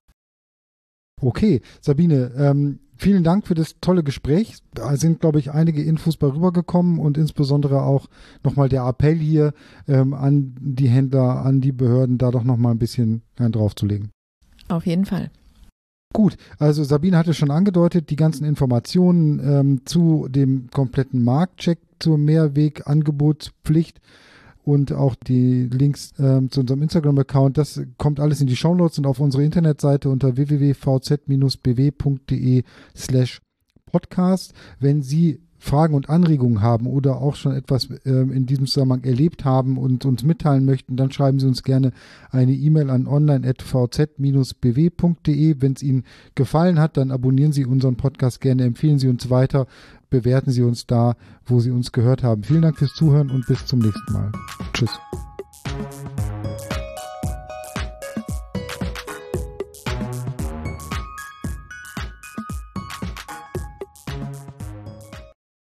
Okay, 1.21 1.63
Sabine, 1.81 2.31
ähm, 2.37 2.79
vielen 2.97 3.25
Dank 3.25 3.47
für 3.47 3.55
das 3.55 3.77
tolle 3.81 4.05
Gespräch. 4.05 4.59
Da 4.73 4.97
sind, 4.97 5.21
glaube 5.21 5.39
ich, 5.39 5.51
einige 5.51 5.83
Infos 5.83 6.17
bei 6.17 6.29
rübergekommen 6.29 6.99
und 6.99 7.19
insbesondere 7.19 7.83
auch 7.83 8.07
nochmal 8.45 8.69
der 8.69 8.87
Appell 8.87 9.17
hier 9.17 9.53
ähm, 9.89 10.15
an 10.15 10.55
die 10.61 10.89
Händler, 10.89 11.45
an 11.45 11.61
die 11.61 11.73
Behörden, 11.73 12.19
da 12.19 12.31
doch 12.31 12.45
nochmal 12.45 12.73
ein 12.73 12.79
bisschen 12.79 13.23
rein 13.37 13.53
draufzulegen. 13.53 14.11
Auf 14.69 14.87
jeden 14.87 15.07
Fall. 15.07 15.31
Gut, 16.15 16.39
also 16.59 16.85
Sabine 16.85 17.19
hatte 17.19 17.35
schon 17.35 17.51
angedeutet, 17.51 18.09
die 18.09 18.17
ganzen 18.17 18.45
Informationen 18.45 19.41
ähm, 19.41 19.83
zu 19.85 20.27
dem 20.29 20.71
kompletten 20.71 21.23
Marktcheck 21.23 21.81
zur 21.99 22.17
Mehrwegangebotspflicht 22.17 24.01
und 24.65 24.93
auch 24.93 25.15
die 25.15 25.65
Links 25.65 26.15
ähm, 26.19 26.51
zu 26.51 26.61
unserem 26.61 26.81
Instagram-Account. 26.83 27.59
Das 27.59 27.83
kommt 27.99 28.21
alles 28.21 28.41
in 28.41 28.47
die 28.47 28.57
Shownotes 28.57 28.97
und 28.99 29.07
auf 29.07 29.21
unsere 29.21 29.45
Internetseite 29.45 30.09
unter 30.09 30.37
www.vz-bw.de 30.37 32.63
slash 32.97 33.43
podcast. 33.87 34.55
Wenn 34.79 35.03
Sie 35.03 35.41
Fragen 35.59 35.95
und 35.95 36.09
Anregungen 36.09 36.63
haben 36.63 36.87
oder 36.87 37.21
auch 37.21 37.35
schon 37.35 37.55
etwas 37.55 37.89
ähm, 38.05 38.33
in 38.33 38.47
diesem 38.47 38.67
Zusammenhang 38.67 39.05
erlebt 39.05 39.45
haben 39.45 39.77
und 39.77 40.05
uns 40.05 40.23
mitteilen 40.23 40.65
möchten, 40.65 40.97
dann 40.97 41.11
schreiben 41.11 41.41
Sie 41.41 41.47
uns 41.47 41.63
gerne 41.63 41.93
eine 42.31 42.53
E-Mail 42.53 42.91
an 42.91 43.07
online.vz-bw.de. 43.07 45.57
Wenn 45.59 45.73
es 45.73 45.83
Ihnen 45.83 46.05
gefallen 46.35 46.79
hat, 46.79 46.97
dann 46.97 47.11
abonnieren 47.11 47.53
Sie 47.53 47.67
unseren 47.67 47.97
Podcast 47.97 48.41
gerne, 48.41 48.65
empfehlen 48.65 48.99
Sie 48.99 49.09
uns 49.09 49.31
weiter, 49.31 49.67
bewerten 50.11 50.53
Sie 50.53 50.63
uns 50.63 50.87
da, 50.87 51.17
wo 51.45 51.61
Sie 51.61 51.71
uns 51.71 51.93
gehört 51.93 52.23
haben. 52.23 52.45
Vielen 52.45 52.63
Dank 52.63 52.79
fürs 52.79 52.95
Zuhören 52.95 53.31
und 53.31 53.47
bis 53.47 53.67
zum 53.67 53.81
nächsten 53.81 54.13
Mal. 54.13 54.33
Tschüss. 54.73 54.99